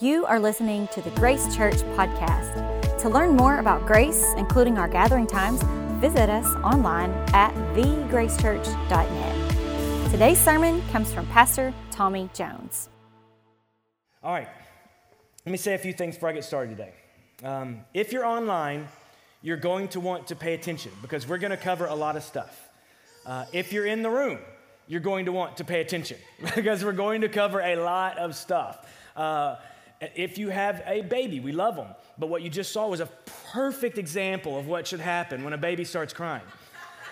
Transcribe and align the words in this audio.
You 0.00 0.26
are 0.26 0.38
listening 0.38 0.86
to 0.92 1.02
the 1.02 1.10
Grace 1.10 1.56
Church 1.56 1.74
podcast. 1.96 3.00
To 3.00 3.08
learn 3.08 3.34
more 3.34 3.58
about 3.58 3.84
Grace, 3.84 4.32
including 4.36 4.78
our 4.78 4.86
gathering 4.86 5.26
times, 5.26 5.60
visit 6.00 6.30
us 6.30 6.46
online 6.62 7.10
at 7.34 7.52
thegracechurch.net. 7.74 10.10
Today's 10.12 10.38
sermon 10.38 10.80
comes 10.92 11.12
from 11.12 11.26
Pastor 11.26 11.74
Tommy 11.90 12.30
Jones. 12.32 12.90
All 14.22 14.32
right, 14.32 14.46
let 15.44 15.50
me 15.50 15.58
say 15.58 15.74
a 15.74 15.78
few 15.78 15.92
things 15.92 16.14
before 16.14 16.28
I 16.28 16.32
get 16.32 16.44
started 16.44 16.76
today. 16.76 16.92
Um, 17.42 17.80
if 17.92 18.12
you're 18.12 18.24
online, 18.24 18.86
you're 19.42 19.56
going 19.56 19.88
to 19.88 19.98
want 19.98 20.28
to 20.28 20.36
pay 20.36 20.54
attention 20.54 20.92
because 21.02 21.26
we're 21.26 21.38
going 21.38 21.50
to 21.50 21.56
cover 21.56 21.86
a 21.86 21.94
lot 21.96 22.14
of 22.14 22.22
stuff. 22.22 22.68
Uh, 23.26 23.46
if 23.52 23.72
you're 23.72 23.86
in 23.86 24.02
the 24.02 24.10
room, 24.10 24.38
you're 24.86 25.00
going 25.00 25.24
to 25.24 25.32
want 25.32 25.56
to 25.56 25.64
pay 25.64 25.80
attention 25.80 26.18
because 26.54 26.84
we're 26.84 26.92
going 26.92 27.22
to 27.22 27.28
cover 27.28 27.58
a 27.58 27.74
lot 27.74 28.16
of 28.16 28.36
stuff. 28.36 28.86
Uh, 29.16 29.56
if 30.00 30.38
you 30.38 30.48
have 30.48 30.82
a 30.86 31.02
baby, 31.02 31.40
we 31.40 31.52
love 31.52 31.76
them. 31.76 31.88
But 32.18 32.28
what 32.28 32.42
you 32.42 32.50
just 32.50 32.72
saw 32.72 32.88
was 32.88 33.00
a 33.00 33.08
perfect 33.52 33.98
example 33.98 34.58
of 34.58 34.66
what 34.66 34.86
should 34.86 35.00
happen 35.00 35.44
when 35.44 35.52
a 35.52 35.58
baby 35.58 35.84
starts 35.84 36.12
crying. 36.12 36.42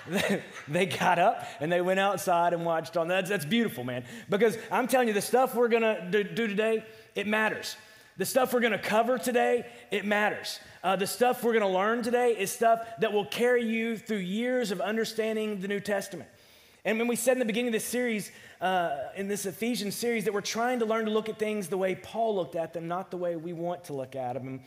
they 0.68 0.86
got 0.86 1.18
up 1.18 1.44
and 1.60 1.70
they 1.70 1.80
went 1.80 1.98
outside 1.98 2.52
and 2.52 2.64
watched 2.64 2.96
on 2.96 3.08
that. 3.08 3.26
That's 3.26 3.44
beautiful, 3.44 3.84
man. 3.84 4.04
Because 4.28 4.56
I'm 4.70 4.86
telling 4.86 5.08
you, 5.08 5.14
the 5.14 5.20
stuff 5.20 5.54
we're 5.54 5.68
gonna 5.68 6.08
do, 6.10 6.24
today, 6.24 6.84
it 7.14 7.26
matters. 7.26 7.76
The 8.16 8.24
stuff 8.24 8.54
we're 8.54 8.60
gonna 8.60 8.78
cover 8.78 9.18
today, 9.18 9.66
it 9.90 10.04
matters. 10.04 10.60
Uh, 10.82 10.96
the 10.96 11.06
stuff 11.06 11.42
we're 11.42 11.52
gonna 11.52 11.68
learn 11.68 12.02
today 12.02 12.36
is 12.38 12.52
stuff 12.52 12.80
that 13.00 13.12
will 13.12 13.26
carry 13.26 13.64
you 13.64 13.98
through 13.98 14.18
years 14.18 14.70
of 14.70 14.80
understanding 14.80 15.60
the 15.60 15.68
New 15.68 15.80
Testament. 15.80 16.28
And 16.86 17.00
when 17.00 17.08
we 17.08 17.16
said 17.16 17.32
in 17.32 17.40
the 17.40 17.44
beginning 17.44 17.70
of 17.70 17.72
this 17.72 17.84
series, 17.84 18.30
uh, 18.60 18.96
in 19.16 19.26
this 19.26 19.44
Ephesians 19.44 19.96
series 19.96 20.24
that 20.24 20.32
we're 20.32 20.40
trying 20.40 20.78
to 20.78 20.84
learn 20.84 21.04
to 21.06 21.10
look 21.10 21.28
at 21.28 21.36
things 21.36 21.66
the 21.66 21.76
way 21.76 21.96
Paul 21.96 22.36
looked 22.36 22.54
at 22.54 22.72
them, 22.72 22.86
not 22.86 23.10
the 23.10 23.16
way 23.16 23.34
we 23.34 23.52
want 23.52 23.82
to 23.86 23.92
look 23.92 24.14
at 24.14 24.34
them. 24.34 24.60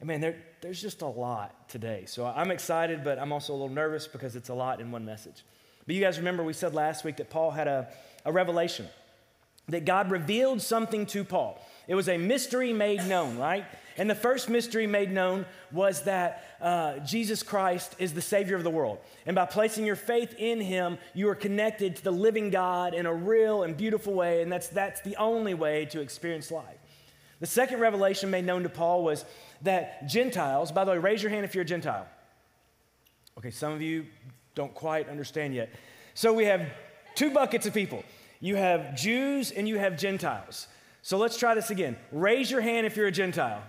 And, 0.00 0.06
man, 0.06 0.20
there, 0.20 0.34
there's 0.62 0.82
just 0.82 1.02
a 1.02 1.06
lot 1.06 1.68
today. 1.68 2.06
So 2.08 2.26
I'm 2.26 2.50
excited, 2.50 3.04
but 3.04 3.20
I'm 3.20 3.32
also 3.32 3.52
a 3.52 3.54
little 3.54 3.68
nervous 3.68 4.08
because 4.08 4.34
it's 4.34 4.48
a 4.48 4.54
lot 4.54 4.80
in 4.80 4.90
one 4.90 5.04
message. 5.04 5.44
But 5.86 5.94
you 5.94 6.00
guys 6.00 6.18
remember 6.18 6.42
we 6.42 6.54
said 6.54 6.74
last 6.74 7.04
week 7.04 7.18
that 7.18 7.30
Paul 7.30 7.52
had 7.52 7.68
a, 7.68 7.86
a 8.24 8.32
revelation, 8.32 8.88
that 9.68 9.84
God 9.84 10.10
revealed 10.10 10.60
something 10.60 11.06
to 11.06 11.22
Paul. 11.22 11.64
It 11.90 11.96
was 11.96 12.08
a 12.08 12.16
mystery 12.16 12.72
made 12.72 13.04
known, 13.08 13.36
right? 13.36 13.64
And 13.96 14.08
the 14.08 14.14
first 14.14 14.48
mystery 14.48 14.86
made 14.86 15.10
known 15.10 15.44
was 15.72 16.02
that 16.04 16.44
uh, 16.60 17.00
Jesus 17.00 17.42
Christ 17.42 17.96
is 17.98 18.14
the 18.14 18.22
Savior 18.22 18.54
of 18.54 18.62
the 18.62 18.70
world. 18.70 19.00
And 19.26 19.34
by 19.34 19.46
placing 19.46 19.84
your 19.84 19.96
faith 19.96 20.32
in 20.38 20.60
Him, 20.60 20.98
you 21.14 21.28
are 21.30 21.34
connected 21.34 21.96
to 21.96 22.04
the 22.04 22.12
living 22.12 22.50
God 22.50 22.94
in 22.94 23.06
a 23.06 23.12
real 23.12 23.64
and 23.64 23.76
beautiful 23.76 24.14
way. 24.14 24.40
And 24.40 24.52
that's, 24.52 24.68
that's 24.68 25.00
the 25.00 25.16
only 25.16 25.52
way 25.52 25.84
to 25.86 26.00
experience 26.00 26.52
life. 26.52 26.78
The 27.40 27.48
second 27.48 27.80
revelation 27.80 28.30
made 28.30 28.44
known 28.44 28.62
to 28.62 28.68
Paul 28.68 29.02
was 29.02 29.24
that 29.62 30.06
Gentiles, 30.06 30.70
by 30.70 30.84
the 30.84 30.92
way, 30.92 30.98
raise 30.98 31.24
your 31.24 31.30
hand 31.30 31.44
if 31.44 31.56
you're 31.56 31.62
a 31.62 31.66
Gentile. 31.66 32.06
Okay, 33.36 33.50
some 33.50 33.72
of 33.72 33.82
you 33.82 34.06
don't 34.54 34.74
quite 34.74 35.08
understand 35.08 35.56
yet. 35.56 35.70
So 36.14 36.32
we 36.32 36.44
have 36.44 36.70
two 37.16 37.32
buckets 37.32 37.66
of 37.66 37.74
people 37.74 38.04
you 38.38 38.54
have 38.54 38.94
Jews 38.94 39.50
and 39.50 39.68
you 39.68 39.76
have 39.76 39.98
Gentiles. 39.98 40.68
So 41.02 41.18
let's 41.18 41.36
try 41.36 41.54
this 41.54 41.70
again. 41.70 41.96
Raise 42.12 42.50
your 42.50 42.60
hand 42.60 42.86
if 42.86 42.96
you're 42.96 43.06
a 43.06 43.12
Gentile. 43.12 43.62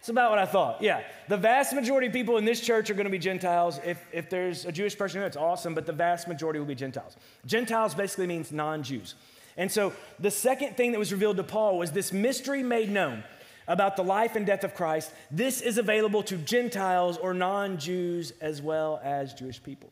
It's 0.00 0.08
about 0.08 0.30
what 0.30 0.38
I 0.38 0.46
thought. 0.46 0.80
Yeah. 0.80 1.02
The 1.28 1.36
vast 1.36 1.74
majority 1.74 2.06
of 2.06 2.12
people 2.12 2.36
in 2.36 2.44
this 2.44 2.60
church 2.60 2.88
are 2.88 2.94
going 2.94 3.06
to 3.06 3.10
be 3.10 3.18
Gentiles. 3.18 3.80
If, 3.84 4.04
if 4.12 4.30
there's 4.30 4.64
a 4.64 4.72
Jewish 4.72 4.96
person 4.96 5.20
here, 5.20 5.26
it's 5.26 5.36
awesome, 5.36 5.74
but 5.74 5.86
the 5.86 5.92
vast 5.92 6.28
majority 6.28 6.58
will 6.58 6.66
be 6.66 6.74
Gentiles. 6.74 7.16
Gentiles 7.46 7.94
basically 7.94 8.26
means 8.26 8.52
non 8.52 8.82
Jews. 8.82 9.14
And 9.56 9.70
so 9.70 9.92
the 10.20 10.30
second 10.30 10.76
thing 10.76 10.92
that 10.92 10.98
was 10.98 11.10
revealed 11.10 11.36
to 11.38 11.42
Paul 11.42 11.78
was 11.78 11.90
this 11.90 12.12
mystery 12.12 12.62
made 12.62 12.90
known 12.90 13.24
about 13.66 13.96
the 13.96 14.04
life 14.04 14.36
and 14.36 14.46
death 14.46 14.62
of 14.62 14.74
Christ. 14.74 15.12
This 15.30 15.60
is 15.60 15.78
available 15.78 16.22
to 16.24 16.36
Gentiles 16.36 17.18
or 17.18 17.34
non 17.34 17.78
Jews 17.78 18.32
as 18.40 18.62
well 18.62 19.00
as 19.02 19.34
Jewish 19.34 19.62
people. 19.62 19.90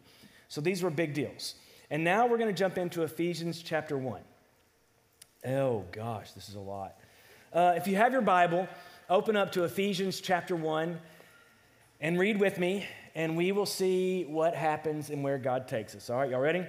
So 0.48 0.60
these 0.60 0.82
were 0.82 0.90
big 0.90 1.14
deals. 1.14 1.56
And 1.90 2.04
now 2.04 2.26
we're 2.26 2.38
going 2.38 2.52
to 2.52 2.58
jump 2.58 2.78
into 2.78 3.02
Ephesians 3.02 3.60
chapter 3.62 3.98
1. 3.98 4.20
Oh, 5.44 5.84
gosh, 5.92 6.32
this 6.32 6.48
is 6.48 6.54
a 6.54 6.60
lot. 6.60 6.96
Uh, 7.52 7.74
if 7.76 7.86
you 7.86 7.96
have 7.96 8.12
your 8.12 8.22
Bible, 8.22 8.68
open 9.08 9.36
up 9.36 9.52
to 9.52 9.64
Ephesians 9.64 10.20
chapter 10.20 10.56
1 10.56 10.98
and 12.00 12.18
read 12.18 12.40
with 12.40 12.58
me, 12.58 12.86
and 13.14 13.36
we 13.36 13.52
will 13.52 13.66
see 13.66 14.24
what 14.24 14.54
happens 14.54 15.10
and 15.10 15.22
where 15.22 15.38
God 15.38 15.68
takes 15.68 15.94
us. 15.94 16.10
All 16.10 16.18
right, 16.18 16.30
y'all 16.30 16.40
ready? 16.40 16.66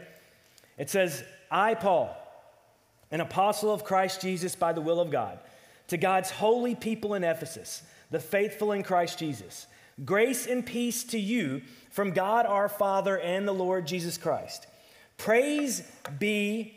It 0.78 0.90
says, 0.90 1.24
I, 1.50 1.74
Paul, 1.76 2.16
an 3.10 3.22
apostle 3.22 3.72
of 3.72 3.84
Christ 3.84 4.22
Jesus 4.22 4.56
by 4.56 4.74
the 4.74 4.82
will 4.82 5.00
of 5.00 5.12
God, 5.12 5.40
to 5.88 5.98
God's 5.98 6.30
holy 6.30 6.76
people 6.76 7.16
in 7.16 7.24
Ephesus, 7.24 7.84
the 8.12 8.20
faithful 8.20 8.74
in 8.74 8.84
Christ 8.84 9.18
Jesus, 9.18 9.66
grace 10.06 10.46
and 10.46 10.66
peace 10.66 11.04
to 11.06 11.20
you 11.20 11.62
from 11.90 12.12
God 12.12 12.46
our 12.46 12.70
Father 12.70 13.18
and 13.18 13.48
the 13.48 13.54
Lord 13.54 13.88
Jesus 13.88 14.18
Christ. 14.18 14.68
Praise 15.18 15.84
be 16.20 16.77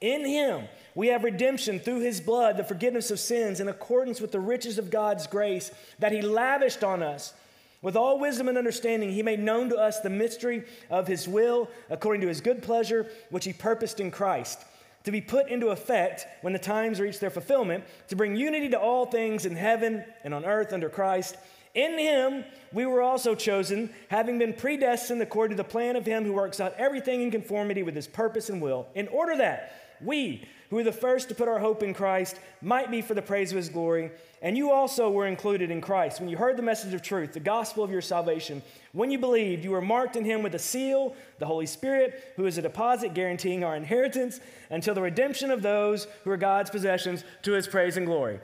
In 0.00 0.24
him, 0.24 0.68
we 0.94 1.08
have 1.08 1.24
redemption 1.24 1.80
through 1.80 2.00
his 2.00 2.20
blood, 2.20 2.56
the 2.56 2.64
forgiveness 2.64 3.10
of 3.10 3.18
sins, 3.18 3.58
in 3.58 3.68
accordance 3.68 4.20
with 4.20 4.30
the 4.30 4.40
riches 4.40 4.78
of 4.78 4.90
God's 4.90 5.26
grace 5.26 5.72
that 5.98 6.12
he 6.12 6.22
lavished 6.22 6.84
on 6.84 7.02
us. 7.02 7.34
With 7.82 7.96
all 7.96 8.18
wisdom 8.18 8.48
and 8.48 8.58
understanding, 8.58 9.12
he 9.12 9.22
made 9.22 9.40
known 9.40 9.68
to 9.70 9.76
us 9.76 10.00
the 10.00 10.10
mystery 10.10 10.64
of 10.90 11.06
his 11.06 11.28
will, 11.28 11.68
according 11.90 12.22
to 12.22 12.28
his 12.28 12.40
good 12.40 12.62
pleasure, 12.62 13.08
which 13.30 13.44
he 13.44 13.52
purposed 13.52 14.00
in 14.00 14.10
Christ, 14.10 14.64
to 15.04 15.12
be 15.12 15.20
put 15.20 15.48
into 15.48 15.68
effect 15.68 16.26
when 16.42 16.52
the 16.52 16.58
times 16.58 17.00
reach 17.00 17.18
their 17.18 17.30
fulfillment, 17.30 17.84
to 18.08 18.16
bring 18.16 18.36
unity 18.36 18.68
to 18.70 18.78
all 18.78 19.06
things 19.06 19.46
in 19.46 19.56
heaven 19.56 20.04
and 20.24 20.34
on 20.34 20.44
earth 20.44 20.72
under 20.72 20.88
Christ. 20.88 21.36
In 21.74 21.98
him 21.98 22.44
we 22.72 22.86
were 22.86 23.02
also 23.02 23.34
chosen, 23.36 23.90
having 24.08 24.38
been 24.38 24.54
predestined 24.54 25.22
according 25.22 25.56
to 25.56 25.62
the 25.62 25.68
plan 25.68 25.94
of 25.94 26.06
him 26.06 26.24
who 26.24 26.32
works 26.32 26.60
out 26.60 26.74
everything 26.78 27.22
in 27.22 27.30
conformity 27.30 27.84
with 27.84 27.94
his 27.94 28.08
purpose 28.08 28.48
and 28.48 28.60
will, 28.60 28.88
in 28.94 29.06
order 29.08 29.36
that 29.36 29.87
we, 30.00 30.46
who 30.70 30.76
were 30.76 30.84
the 30.84 30.92
first 30.92 31.28
to 31.28 31.34
put 31.34 31.48
our 31.48 31.58
hope 31.58 31.82
in 31.82 31.94
Christ, 31.94 32.38
might 32.60 32.90
be 32.90 33.00
for 33.00 33.14
the 33.14 33.22
praise 33.22 33.50
of 33.50 33.56
his 33.56 33.68
glory. 33.68 34.10
And 34.42 34.56
you 34.56 34.70
also 34.70 35.10
were 35.10 35.26
included 35.26 35.70
in 35.70 35.80
Christ. 35.80 36.20
When 36.20 36.28
you 36.28 36.36
heard 36.36 36.56
the 36.56 36.62
message 36.62 36.94
of 36.94 37.02
truth, 37.02 37.32
the 37.32 37.40
gospel 37.40 37.82
of 37.82 37.90
your 37.90 38.02
salvation, 38.02 38.62
when 38.92 39.10
you 39.10 39.18
believed, 39.18 39.64
you 39.64 39.70
were 39.70 39.80
marked 39.80 40.14
in 40.14 40.24
him 40.24 40.42
with 40.42 40.54
a 40.54 40.58
seal, 40.58 41.16
the 41.38 41.46
Holy 41.46 41.66
Spirit, 41.66 42.32
who 42.36 42.46
is 42.46 42.58
a 42.58 42.62
deposit 42.62 43.14
guaranteeing 43.14 43.64
our 43.64 43.74
inheritance 43.76 44.40
until 44.70 44.94
the 44.94 45.02
redemption 45.02 45.50
of 45.50 45.62
those 45.62 46.06
who 46.24 46.30
are 46.30 46.36
God's 46.36 46.70
possessions 46.70 47.24
to 47.42 47.52
his 47.52 47.66
praise 47.66 47.96
and 47.96 48.06
glory. 48.06 48.38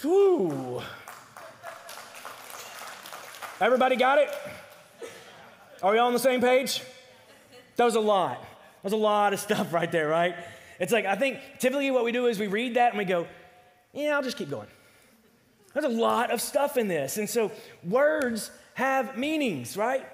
Whew. 0.00 0.82
Everybody 3.60 3.96
got 3.96 4.18
it? 4.18 4.30
Are 5.82 5.92
we 5.92 5.98
all 5.98 6.08
on 6.08 6.12
the 6.12 6.18
same 6.18 6.40
page? 6.40 6.82
That 7.76 7.84
was 7.84 7.94
a 7.94 8.00
lot. 8.00 8.40
That 8.40 8.84
was 8.84 8.92
a 8.92 8.96
lot 8.96 9.32
of 9.32 9.40
stuff 9.40 9.72
right 9.72 9.90
there, 9.90 10.08
right? 10.08 10.34
It's 10.78 10.92
like, 10.92 11.06
I 11.06 11.14
think 11.16 11.38
typically 11.58 11.90
what 11.90 12.04
we 12.04 12.12
do 12.12 12.26
is 12.26 12.38
we 12.38 12.46
read 12.46 12.74
that 12.74 12.90
and 12.90 12.98
we 12.98 13.04
go, 13.04 13.26
yeah, 13.92 14.16
I'll 14.16 14.22
just 14.22 14.36
keep 14.36 14.50
going. 14.50 14.68
There's 15.72 15.84
a 15.84 15.88
lot 15.88 16.30
of 16.30 16.40
stuff 16.40 16.76
in 16.76 16.88
this. 16.88 17.16
And 17.16 17.28
so 17.28 17.50
words 17.82 18.50
have 18.74 19.16
meanings, 19.18 19.76
right? 19.76 20.06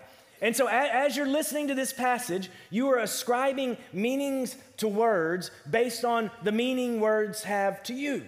And 0.42 0.56
so 0.56 0.68
as 0.68 1.16
you're 1.16 1.26
listening 1.26 1.68
to 1.68 1.74
this 1.74 1.92
passage, 1.92 2.50
you 2.70 2.88
are 2.90 2.98
ascribing 2.98 3.76
meanings 3.92 4.56
to 4.78 4.88
words 4.88 5.50
based 5.70 6.04
on 6.04 6.30
the 6.42 6.52
meaning 6.52 7.00
words 7.00 7.42
have 7.42 7.82
to 7.84 7.94
you. 7.94 8.26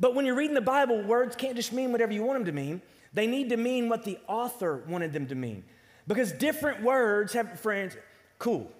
But 0.00 0.14
when 0.14 0.24
you're 0.24 0.34
reading 0.34 0.54
the 0.54 0.62
Bible, 0.62 1.02
words 1.02 1.36
can't 1.36 1.56
just 1.56 1.72
mean 1.72 1.92
whatever 1.92 2.12
you 2.12 2.22
want 2.22 2.38
them 2.38 2.46
to 2.46 2.52
mean. 2.52 2.80
They 3.12 3.26
need 3.26 3.50
to 3.50 3.56
mean 3.56 3.88
what 3.88 4.04
the 4.04 4.18
author 4.26 4.82
wanted 4.88 5.12
them 5.12 5.26
to 5.28 5.34
mean. 5.34 5.64
Because 6.06 6.32
different 6.32 6.82
words 6.82 7.32
have, 7.32 7.58
friends, 7.60 7.96
cool. 8.38 8.70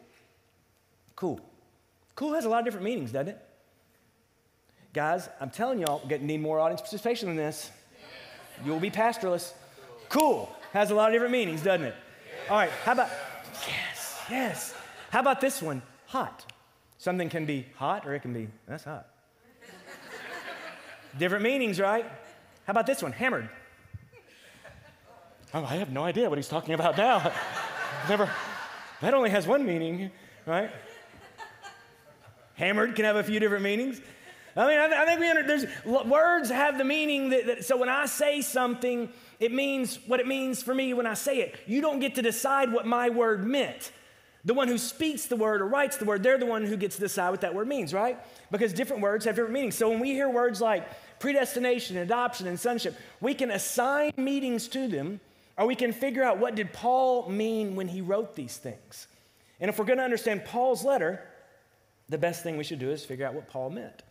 Cool. 1.14 1.40
Cool 2.16 2.32
has 2.32 2.46
a 2.46 2.48
lot 2.48 2.60
of 2.60 2.64
different 2.64 2.84
meanings, 2.84 3.12
doesn't 3.12 3.28
it? 3.28 3.42
Guys, 4.94 5.28
I'm 5.38 5.50
telling 5.50 5.78
y'all, 5.78 6.02
we 6.08 6.16
need 6.18 6.40
more 6.40 6.58
audience 6.58 6.80
participation 6.80 7.28
than 7.28 7.36
this. 7.36 7.70
You'll 8.64 8.80
be 8.80 8.90
pastorless. 8.90 9.52
Cool 10.08 10.50
has 10.72 10.90
a 10.90 10.94
lot 10.94 11.10
of 11.10 11.12
different 11.12 11.32
meanings, 11.32 11.62
doesn't 11.62 11.86
it? 11.86 11.94
All 12.48 12.56
right, 12.56 12.70
how 12.84 12.92
about, 12.92 13.10
yes, 13.68 14.18
yes. 14.30 14.74
How 15.10 15.20
about 15.20 15.42
this 15.42 15.60
one? 15.60 15.82
Hot. 16.06 16.50
Something 16.96 17.28
can 17.28 17.44
be 17.44 17.66
hot 17.76 18.06
or 18.06 18.14
it 18.14 18.20
can 18.20 18.32
be, 18.32 18.48
that's 18.66 18.84
hot. 18.84 19.06
different 21.18 21.44
meanings, 21.44 21.78
right? 21.78 22.06
How 22.64 22.70
about 22.70 22.86
this 22.86 23.02
one? 23.02 23.12
Hammered. 23.12 23.50
Oh, 25.52 25.64
I 25.64 25.76
have 25.76 25.90
no 25.90 26.04
idea 26.04 26.30
what 26.30 26.38
he's 26.38 26.48
talking 26.48 26.72
about 26.72 26.96
now. 26.96 27.32
Never, 28.08 28.30
that 29.02 29.12
only 29.12 29.28
has 29.28 29.46
one 29.46 29.66
meaning, 29.66 30.10
right? 30.46 30.70
Hammered 32.56 32.96
can 32.96 33.04
have 33.04 33.16
a 33.16 33.22
few 33.22 33.38
different 33.40 33.62
meanings. 33.62 34.00
I 34.56 34.66
mean, 34.66 34.78
I, 34.78 34.86
th- 34.86 34.98
I 34.98 35.04
think 35.04 35.20
we 35.20 35.28
under, 35.28 35.42
there's 35.42 35.66
words 35.84 36.48
have 36.48 36.78
the 36.78 36.84
meaning 36.84 37.28
that, 37.30 37.46
that, 37.46 37.64
so 37.64 37.76
when 37.76 37.90
I 37.90 38.06
say 38.06 38.40
something, 38.40 39.10
it 39.38 39.52
means 39.52 39.98
what 40.06 40.18
it 40.18 40.26
means 40.26 40.62
for 40.62 40.74
me 40.74 40.94
when 40.94 41.06
I 41.06 41.12
say 41.12 41.40
it. 41.40 41.56
You 41.66 41.82
don't 41.82 42.00
get 42.00 42.14
to 42.14 42.22
decide 42.22 42.72
what 42.72 42.86
my 42.86 43.10
word 43.10 43.46
meant. 43.46 43.92
The 44.46 44.54
one 44.54 44.68
who 44.68 44.78
speaks 44.78 45.26
the 45.26 45.36
word 45.36 45.60
or 45.60 45.66
writes 45.66 45.98
the 45.98 46.06
word, 46.06 46.22
they're 46.22 46.38
the 46.38 46.46
one 46.46 46.64
who 46.64 46.76
gets 46.78 46.94
to 46.96 47.02
decide 47.02 47.30
what 47.30 47.42
that 47.42 47.54
word 47.54 47.68
means, 47.68 47.92
right? 47.92 48.18
Because 48.50 48.72
different 48.72 49.02
words 49.02 49.26
have 49.26 49.34
different 49.34 49.52
meanings. 49.52 49.74
So 49.74 49.90
when 49.90 50.00
we 50.00 50.12
hear 50.12 50.30
words 50.30 50.60
like 50.60 50.88
predestination, 51.18 51.98
adoption, 51.98 52.46
and 52.46 52.58
sonship, 52.58 52.96
we 53.20 53.34
can 53.34 53.50
assign 53.50 54.12
meanings 54.16 54.68
to 54.68 54.88
them, 54.88 55.20
or 55.58 55.66
we 55.66 55.74
can 55.74 55.92
figure 55.92 56.22
out 56.22 56.38
what 56.38 56.54
did 56.54 56.72
Paul 56.72 57.28
mean 57.28 57.76
when 57.76 57.88
he 57.88 58.00
wrote 58.00 58.36
these 58.36 58.56
things. 58.56 59.08
And 59.60 59.68
if 59.68 59.78
we're 59.78 59.84
going 59.84 59.98
to 59.98 60.04
understand 60.04 60.44
Paul's 60.44 60.84
letter, 60.84 61.22
the 62.08 62.18
best 62.18 62.42
thing 62.42 62.56
we 62.56 62.64
should 62.64 62.78
do 62.78 62.90
is 62.90 63.04
figure 63.04 63.26
out 63.26 63.34
what 63.34 63.48
Paul 63.48 63.70
meant. 63.70 64.02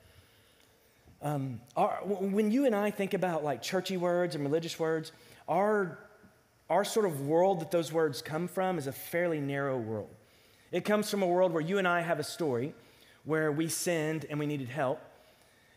Um, 1.22 1.62
our, 1.76 2.00
when 2.04 2.52
you 2.52 2.66
and 2.66 2.76
I 2.76 2.92
think 2.92 3.14
about 3.14 3.44
like 3.44 3.62
churchy 3.62 3.98
words 3.98 4.36
and 4.36 4.44
religious 4.44 4.78
words, 4.78 5.12
our, 5.48 5.98
our 6.70 6.84
sort 6.84 7.06
of 7.06 7.28
world 7.28 7.62
that 7.62 7.72
those 7.72 7.92
words 7.92 8.22
come 8.22 8.48
from 8.48 8.78
is 8.78 8.88
a 8.88 8.92
fairly 8.92 9.40
narrow 9.40 9.78
world. 9.78 10.10
It 10.72 10.86
comes 10.86 11.10
from 11.10 11.24
a 11.24 11.28
world 11.28 11.52
where 11.54 11.62
you 11.62 11.78
and 11.78 11.88
I 11.88 12.02
have 12.02 12.20
a 12.20 12.24
story 12.24 12.74
where 13.24 13.52
we 13.52 13.70
sinned 13.70 14.26
and 14.30 14.38
we 14.38 14.46
needed 14.46 14.70
help, 14.70 15.02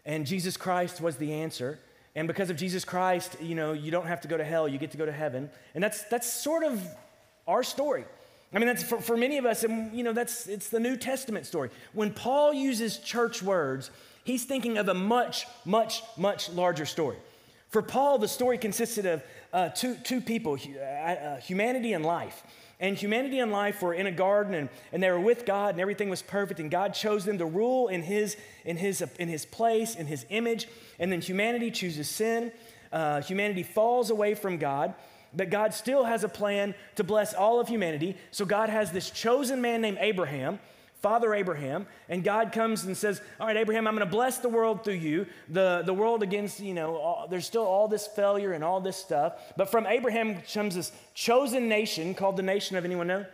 and 0.05 0.26
Jesus 0.26 0.56
Christ 0.56 1.00
was 1.00 1.17
the 1.17 1.32
answer. 1.32 1.79
And 2.14 2.26
because 2.26 2.50
of 2.50 2.56
Jesus 2.56 2.85
Christ, 2.85 3.37
you 3.41 3.55
know, 3.55 3.73
you 3.73 3.91
don't 3.91 4.06
have 4.06 4.23
to 4.23 4.29
go 4.29 4.37
to 4.37 4.44
hell, 4.44 4.67
you 4.67 4.76
get 4.76 4.91
to 4.91 4.97
go 4.97 5.06
to 5.06 5.12
heaven. 5.12 5.50
And 5.75 5.85
that's, 5.85 6.03
that's 6.05 6.31
sort 6.31 6.64
of 6.64 6.82
our 7.47 7.62
story. 7.62 8.05
I 8.53 8.59
mean, 8.59 8.67
that's 8.67 8.83
for, 8.83 9.00
for 9.00 9.17
many 9.17 9.37
of 9.39 9.45
us, 9.45 9.65
and 9.65 9.93
you 9.93 10.03
know, 10.03 10.12
that's 10.12 10.47
it's 10.47 10.71
the 10.71 10.81
New 10.81 10.97
Testament 10.97 11.47
story. 11.47 11.71
When 11.93 12.12
Paul 12.12 12.55
uses 12.55 12.99
church 12.99 13.43
words, 13.43 13.91
he's 14.25 14.45
thinking 14.45 14.79
of 14.79 14.89
a 14.89 14.95
much, 14.95 15.47
much, 15.65 16.03
much 16.17 16.49
larger 16.50 16.87
story. 16.87 17.17
For 17.69 17.83
Paul, 17.83 18.19
the 18.19 18.29
story 18.29 18.56
consisted 18.56 19.05
of 19.05 19.23
uh, 19.53 19.69
two, 19.71 19.95
two 19.97 20.21
people, 20.21 20.56
uh, 20.56 20.83
uh, 20.83 21.37
humanity 21.41 21.93
and 21.93 22.05
life. 22.05 22.43
And 22.81 22.97
humanity 22.97 23.41
and 23.41 23.50
life 23.50 23.83
were 23.83 23.93
in 23.93 24.06
a 24.06 24.12
garden 24.12 24.55
and, 24.55 24.69
and 24.93 25.03
they 25.03 25.11
were 25.11 25.21
with 25.21 25.45
God 25.45 25.75
and 25.75 25.81
everything 25.81 26.09
was 26.09 26.23
perfect 26.23 26.61
and 26.61 26.71
God 26.71 26.95
chose 26.95 27.25
them 27.25 27.39
to 27.39 27.45
rule 27.45 27.89
in 27.89 28.03
his, 28.03 28.37
in 28.65 28.77
his, 28.77 29.03
in 29.19 29.29
his 29.29 29.45
place, 29.45 29.97
in 29.97 30.06
his 30.06 30.25
image. 30.31 30.69
And 30.99 31.11
then 31.11 31.21
humanity 31.21 31.73
chooses 31.73 32.09
sin. 32.09 32.53
Uh, 32.93 33.21
humanity 33.21 33.65
falls 33.65 34.11
away 34.11 34.35
from 34.35 34.59
God, 34.59 34.95
but 35.38 35.49
God 35.49 35.73
still 35.73 36.05
has 36.05 36.23
a 36.23 36.29
plan 36.29 36.75
to 36.96 37.05
bless 37.05 37.32
all 37.32 37.58
of 37.58 37.69
humanity. 37.69 38.19
So 38.31 38.44
God 38.44 38.69
has 38.69 38.93
this 38.93 39.08
chosen 39.08 39.62
man 39.62 39.81
named 39.81 39.96
Abraham 40.00 40.58
Father 41.00 41.32
Abraham, 41.32 41.87
and 42.08 42.25
God 42.25 42.50
comes 42.50 42.85
and 42.85 42.96
says, 42.96 43.20
All 43.38 43.46
right, 43.46 43.56
Abraham, 43.56 43.87
I'm 43.87 43.94
going 43.94 44.06
to 44.06 44.11
bless 44.11 44.38
the 44.38 44.49
world 44.49 44.82
through 44.82 44.94
you. 44.94 45.26
The, 45.49 45.82
the 45.87 45.94
world 45.94 46.25
against, 46.25 46.58
you 46.58 46.75
know, 46.75 46.96
all, 46.96 47.29
there's 47.29 47.46
still 47.46 47.64
all 47.64 47.87
this 47.87 48.08
failure 48.08 48.52
and 48.52 48.64
all 48.64 48.81
this 48.81 48.96
stuff. 48.96 49.35
But 49.56 49.70
from 49.70 49.87
Abraham 49.87 50.43
comes 50.52 50.75
this 50.75 50.90
chosen 51.14 51.69
nation 51.69 52.14
called 52.14 52.37
the 52.37 52.43
nation 52.43 52.76
of 52.76 52.85
anyone 52.85 53.06
know? 53.06 53.26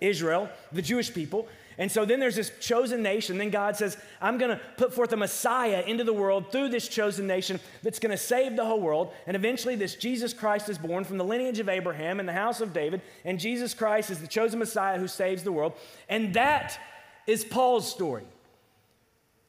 Israel, 0.00 0.48
the 0.72 0.82
Jewish 0.82 1.14
people. 1.14 1.46
And 1.78 1.90
so 1.90 2.04
then 2.04 2.20
there's 2.20 2.36
this 2.36 2.52
chosen 2.60 3.02
nation. 3.02 3.38
Then 3.38 3.50
God 3.50 3.76
says, 3.76 3.96
I'm 4.20 4.38
going 4.38 4.50
to 4.50 4.60
put 4.76 4.94
forth 4.94 5.12
a 5.12 5.16
Messiah 5.16 5.82
into 5.86 6.04
the 6.04 6.12
world 6.12 6.52
through 6.52 6.68
this 6.68 6.86
chosen 6.86 7.26
nation 7.26 7.58
that's 7.82 7.98
going 7.98 8.10
to 8.10 8.16
save 8.16 8.56
the 8.56 8.64
whole 8.64 8.80
world. 8.80 9.12
And 9.26 9.36
eventually, 9.36 9.74
this 9.74 9.94
Jesus 9.94 10.32
Christ 10.32 10.68
is 10.68 10.78
born 10.78 11.04
from 11.04 11.18
the 11.18 11.24
lineage 11.24 11.58
of 11.58 11.68
Abraham 11.68 12.20
in 12.20 12.26
the 12.26 12.32
house 12.32 12.60
of 12.60 12.72
David. 12.72 13.02
And 13.24 13.40
Jesus 13.40 13.74
Christ 13.74 14.10
is 14.10 14.20
the 14.20 14.28
chosen 14.28 14.58
Messiah 14.58 14.98
who 14.98 15.08
saves 15.08 15.42
the 15.42 15.52
world. 15.52 15.72
And 16.08 16.34
that 16.34 16.78
is 17.26 17.44
Paul's 17.44 17.90
story. 17.90 18.24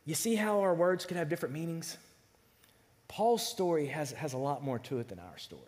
You 0.05 0.15
see 0.15 0.35
how 0.35 0.61
our 0.61 0.73
words 0.73 1.05
could 1.05 1.17
have 1.17 1.29
different 1.29 1.53
meanings? 1.53 1.97
Paul's 3.07 3.45
story 3.45 3.87
has, 3.87 4.11
has 4.11 4.33
a 4.33 4.37
lot 4.37 4.63
more 4.63 4.79
to 4.79 4.99
it 4.99 5.07
than 5.07 5.19
our 5.19 5.37
story. 5.37 5.61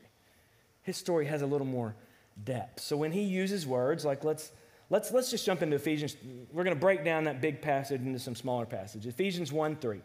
His 0.83 0.97
story 0.97 1.25
has 1.25 1.41
a 1.41 1.45
little 1.47 1.67
more 1.67 1.95
depth. 2.43 2.81
So 2.81 2.95
when 2.97 3.11
he 3.11 3.21
uses 3.21 3.65
words 3.65 4.05
like, 4.05 4.23
let's 4.23 4.51
Let's, 4.89 5.11
let's 5.11 5.29
just 5.29 5.45
jump 5.45 5.61
into 5.61 5.75
Ephesians. 5.75 6.15
We're 6.51 6.63
going 6.63 6.75
to 6.75 6.79
break 6.79 7.03
down 7.03 7.25
that 7.25 7.41
big 7.41 7.61
passage 7.61 8.01
into 8.01 8.19
some 8.19 8.35
smaller 8.35 8.65
passages. 8.65 9.05
Ephesians 9.05 9.51
1 9.51 9.75
3. 9.77 10.01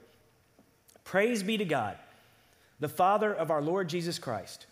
Praise 1.04 1.42
be 1.42 1.56
to 1.56 1.64
God, 1.64 1.96
the 2.80 2.88
Father 2.88 3.32
of 3.32 3.50
our 3.50 3.62
Lord 3.62 3.88
Jesus 3.88 4.18
Christ, 4.18 4.66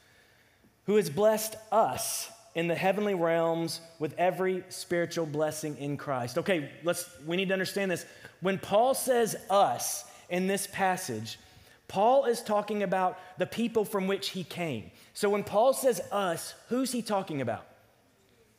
who 0.87 0.97
has 0.97 1.11
blessed 1.11 1.57
us 1.71 2.31
in 2.55 2.67
the 2.67 2.75
heavenly 2.75 3.15
realms 3.15 3.81
with 3.99 4.15
every 4.19 4.65
spiritual 4.69 5.27
blessing 5.27 5.77
in 5.79 5.97
Christ. 5.97 6.39
Okay, 6.39 6.71
let's 6.83 7.09
we 7.27 7.37
need 7.37 7.49
to 7.49 7.53
understand 7.53 7.91
this. 7.91 8.05
When 8.41 8.59
Paul 8.59 8.95
says 8.95 9.37
us 9.49 10.05
in 10.29 10.47
this 10.47 10.67
passage, 10.67 11.39
Paul 11.87 12.25
is 12.25 12.43
talking 12.43 12.83
about 12.83 13.19
the 13.39 13.47
people 13.47 13.85
from 13.85 14.07
which 14.07 14.31
he 14.31 14.43
came. 14.43 14.91
So 15.15 15.31
when 15.31 15.45
Paul 15.45 15.73
says 15.73 16.01
us, 16.11 16.55
who's 16.69 16.93
he 16.93 17.03
talking 17.03 17.41
about? 17.41 17.67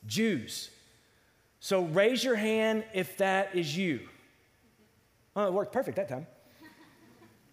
Jews. 0.06 0.69
So 1.61 1.83
raise 1.83 2.23
your 2.23 2.35
hand 2.35 2.83
if 2.91 3.17
that 3.17 3.55
is 3.55 3.77
you. 3.77 3.99
It 5.37 5.53
worked 5.53 5.71
perfect 5.71 5.95
that 5.97 6.09
time. 6.09 6.25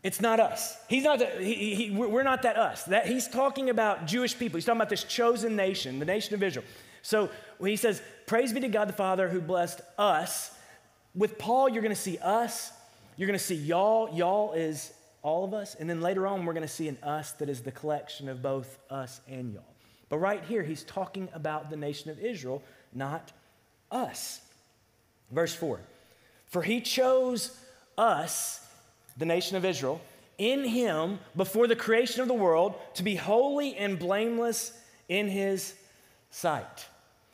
It's 0.02 0.20
not 0.20 0.40
us. 0.40 0.78
He's 0.88 1.04
not. 1.04 1.18
The, 1.18 1.26
he, 1.26 1.74
he, 1.74 1.90
we're 1.90 2.22
not 2.22 2.42
that 2.42 2.56
us. 2.56 2.84
That 2.84 3.06
he's 3.06 3.28
talking 3.28 3.68
about 3.68 4.06
Jewish 4.06 4.36
people. 4.36 4.56
He's 4.56 4.64
talking 4.64 4.80
about 4.80 4.88
this 4.88 5.04
chosen 5.04 5.56
nation, 5.56 5.98
the 5.98 6.06
nation 6.06 6.34
of 6.34 6.42
Israel. 6.42 6.64
So 7.02 7.28
he 7.62 7.76
says, 7.76 8.00
"Praise 8.26 8.52
be 8.52 8.60
to 8.60 8.68
God 8.68 8.88
the 8.88 8.94
Father 8.94 9.28
who 9.28 9.40
blessed 9.40 9.82
us." 9.98 10.52
With 11.14 11.36
Paul, 11.36 11.68
you're 11.68 11.82
going 11.82 11.94
to 11.94 12.00
see 12.00 12.16
us. 12.18 12.72
You're 13.16 13.26
going 13.26 13.38
to 13.38 13.44
see 13.44 13.56
y'all. 13.56 14.14
Y'all 14.14 14.52
is 14.54 14.94
all 15.22 15.44
of 15.44 15.52
us, 15.52 15.74
and 15.74 15.90
then 15.90 16.00
later 16.00 16.26
on, 16.26 16.46
we're 16.46 16.54
going 16.54 16.66
to 16.66 16.72
see 16.72 16.88
an 16.88 16.96
us 17.02 17.32
that 17.32 17.50
is 17.50 17.60
the 17.60 17.72
collection 17.72 18.28
of 18.28 18.40
both 18.40 18.78
us 18.88 19.20
and 19.28 19.52
y'all. 19.52 19.74
But 20.08 20.18
right 20.18 20.42
here, 20.44 20.62
he's 20.62 20.84
talking 20.84 21.28
about 21.34 21.68
the 21.68 21.76
nation 21.76 22.10
of 22.10 22.18
Israel, 22.20 22.62
not 22.94 23.32
us. 23.90 24.40
Verse 25.30 25.54
4 25.54 25.80
For 26.46 26.62
he 26.62 26.80
chose 26.80 27.58
us, 27.96 28.66
the 29.16 29.26
nation 29.26 29.56
of 29.56 29.64
Israel, 29.64 30.00
in 30.38 30.64
him 30.64 31.18
before 31.36 31.66
the 31.66 31.76
creation 31.76 32.22
of 32.22 32.28
the 32.28 32.34
world 32.34 32.74
to 32.94 33.02
be 33.02 33.16
holy 33.16 33.76
and 33.76 33.98
blameless 33.98 34.72
in 35.08 35.28
his 35.28 35.74
sight. 36.30 36.86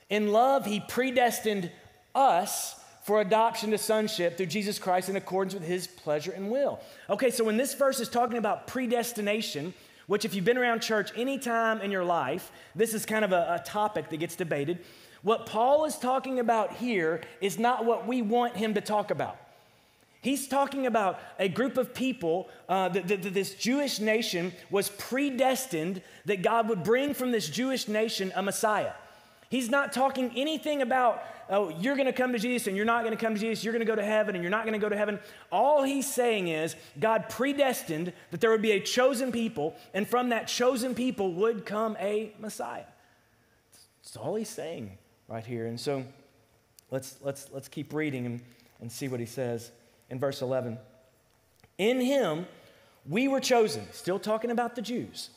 In 0.09 0.33
love, 0.33 0.65
he 0.65 0.81
predestined 0.81 1.71
us 2.15 2.81
for 3.05 3.21
adoption 3.21 3.71
to 3.71 3.79
sonship 3.79 4.37
through 4.37 4.47
Jesus 4.47 4.79
Christ 4.79 5.11
in 5.11 5.17
accordance 5.17 5.53
with 5.53 5.65
his 5.65 5.87
pleasure 5.87 6.33
and 6.33 6.51
will. 6.51 6.81
Okay, 7.11 7.31
so 7.31 7.45
when 7.45 7.59
this 7.59 7.75
verse 7.75 8.01
is 8.01 8.09
talking 8.09 8.39
about 8.39 8.67
predestination, 8.67 9.75
which 10.07 10.25
if 10.25 10.35
you've 10.35 10.45
been 10.45 10.57
around 10.57 10.81
church 10.81 11.11
any 11.15 11.39
time 11.39 11.83
in 11.83 11.91
your 11.91 12.05
life, 12.05 12.51
this 12.75 12.95
is 12.95 13.05
kind 13.05 13.25
of 13.25 13.33
a, 13.33 13.61
a 13.61 13.65
topic 13.67 14.09
that 14.09 14.17
gets 14.19 14.37
debated. 14.37 14.79
What 15.25 15.47
Paul 15.47 15.87
is 15.87 15.97
talking 15.97 16.39
about 16.39 16.75
here 16.75 17.23
is 17.41 17.59
not 17.59 17.87
what 17.87 18.07
we 18.07 18.21
want 18.21 18.57
him 18.57 18.75
to 18.75 18.83
talk 18.83 19.11
about. 19.11 19.39
He's 20.21 20.47
talking 20.47 20.87
about 20.87 21.19
a 21.39 21.49
group 21.49 21.79
of 21.79 21.95
people 21.95 22.49
uh, 22.69 22.91
that, 22.91 23.09
that, 23.09 23.23
this 23.35 23.55
Jewish 23.55 24.01
nation 24.01 24.53
was 24.71 24.91
predestined 24.91 26.03
that 26.27 26.43
God 26.43 26.69
would 26.69 26.85
bring 26.85 27.15
from 27.15 27.31
this 27.33 27.49
Jewish 27.49 27.89
nation 27.89 28.33
a 28.37 28.43
Messiah. 28.43 28.93
He's 29.49 29.71
not 29.71 29.95
talking 29.95 30.31
anything 30.37 30.83
about, 30.83 31.23
oh, 31.49 31.71
you're 31.71 31.97
going 31.97 32.07
to 32.07 32.13
come 32.13 32.33
to 32.33 32.39
Jesus 32.39 32.67
and 32.67 32.77
you're 32.77 32.85
not 32.85 33.03
going 33.03 33.17
to 33.17 33.23
come 33.23 33.35
to 33.35 33.41
Jesus, 33.41 33.65
you're 33.65 33.73
going 33.73 33.85
to 33.85 33.91
go 33.91 33.97
to 33.97 34.05
heaven 34.05 34.35
and 34.35 34.45
you're 34.45 34.51
not 34.51 34.65
going 34.65 34.79
to 34.79 34.79
go 34.79 34.91
to 34.91 34.97
heaven. 34.97 35.19
All 35.51 35.83
he's 35.83 36.13
saying 36.13 36.49
is 36.49 36.77
God 37.01 37.31
predestined 37.31 38.13
that 38.31 38.43
there 38.43 38.51
would 38.51 38.63
be 38.63 38.73
a 38.73 38.81
chosen 38.81 39.33
people, 39.33 39.75
and 39.95 40.07
from 40.07 40.31
that 40.31 40.49
chosen 40.49 40.95
people 40.95 41.33
would 41.33 41.65
come 41.65 41.97
a 41.99 42.35
Messiah. 42.39 42.85
That's 44.03 44.17
all 44.19 44.35
he's 44.35 44.51
saying 44.51 44.99
right 45.29 45.45
here. 45.45 45.67
And 45.67 45.79
so 45.79 46.05
let's, 46.91 47.17
let's, 47.23 47.49
let's 47.53 47.69
keep 47.69 47.93
reading 47.93 48.27
and, 48.27 48.41
and 48.81 48.91
see 48.91 49.09
what 49.09 49.21
he 49.21 49.27
says 49.27 49.71
in 50.11 50.19
verse 50.19 50.43
11. 50.43 50.79
In 51.79 52.01
him 52.01 52.47
we 53.07 53.29
were 53.29 53.41
chosen, 53.41 53.87
still 53.93 54.19
talking 54.19 54.51
about 54.51 54.77
the 54.77 54.83
Jews, 54.83 55.31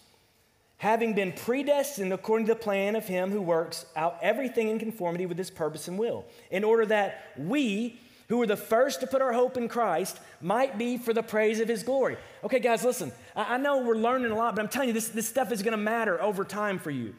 having 0.77 1.13
been 1.13 1.33
predestined 1.33 2.13
according 2.13 2.47
to 2.47 2.53
the 2.53 2.59
plan 2.59 2.95
of 2.95 3.05
him 3.05 3.31
who 3.31 3.41
works 3.41 3.85
out 3.95 4.17
everything 4.21 4.69
in 4.69 4.79
conformity 4.79 5.25
with 5.25 5.37
his 5.37 5.49
purpose 5.49 5.87
and 5.87 5.97
will, 5.97 6.25
in 6.51 6.63
order 6.63 6.85
that 6.85 7.33
we, 7.37 7.99
who 8.29 8.37
were 8.37 8.47
the 8.47 8.55
first 8.55 9.01
to 9.01 9.07
put 9.07 9.21
our 9.21 9.33
hope 9.33 9.57
in 9.57 9.67
Christ, 9.67 10.19
might 10.41 10.77
be 10.77 10.97
for 10.97 11.13
the 11.13 11.23
praise 11.23 11.59
of 11.59 11.67
his 11.67 11.83
glory. 11.83 12.17
Okay, 12.43 12.59
guys, 12.59 12.83
listen. 12.83 13.11
I, 13.35 13.55
I 13.55 13.57
know 13.57 13.81
we're 13.81 13.95
learning 13.95 14.31
a 14.31 14.35
lot, 14.35 14.55
but 14.55 14.61
I'm 14.61 14.69
telling 14.69 14.89
you, 14.89 14.93
this, 14.93 15.09
this 15.09 15.27
stuff 15.27 15.51
is 15.51 15.63
going 15.63 15.71
to 15.71 15.77
matter 15.77 16.21
over 16.21 16.43
time 16.43 16.79
for 16.79 16.91
you. 16.91 17.15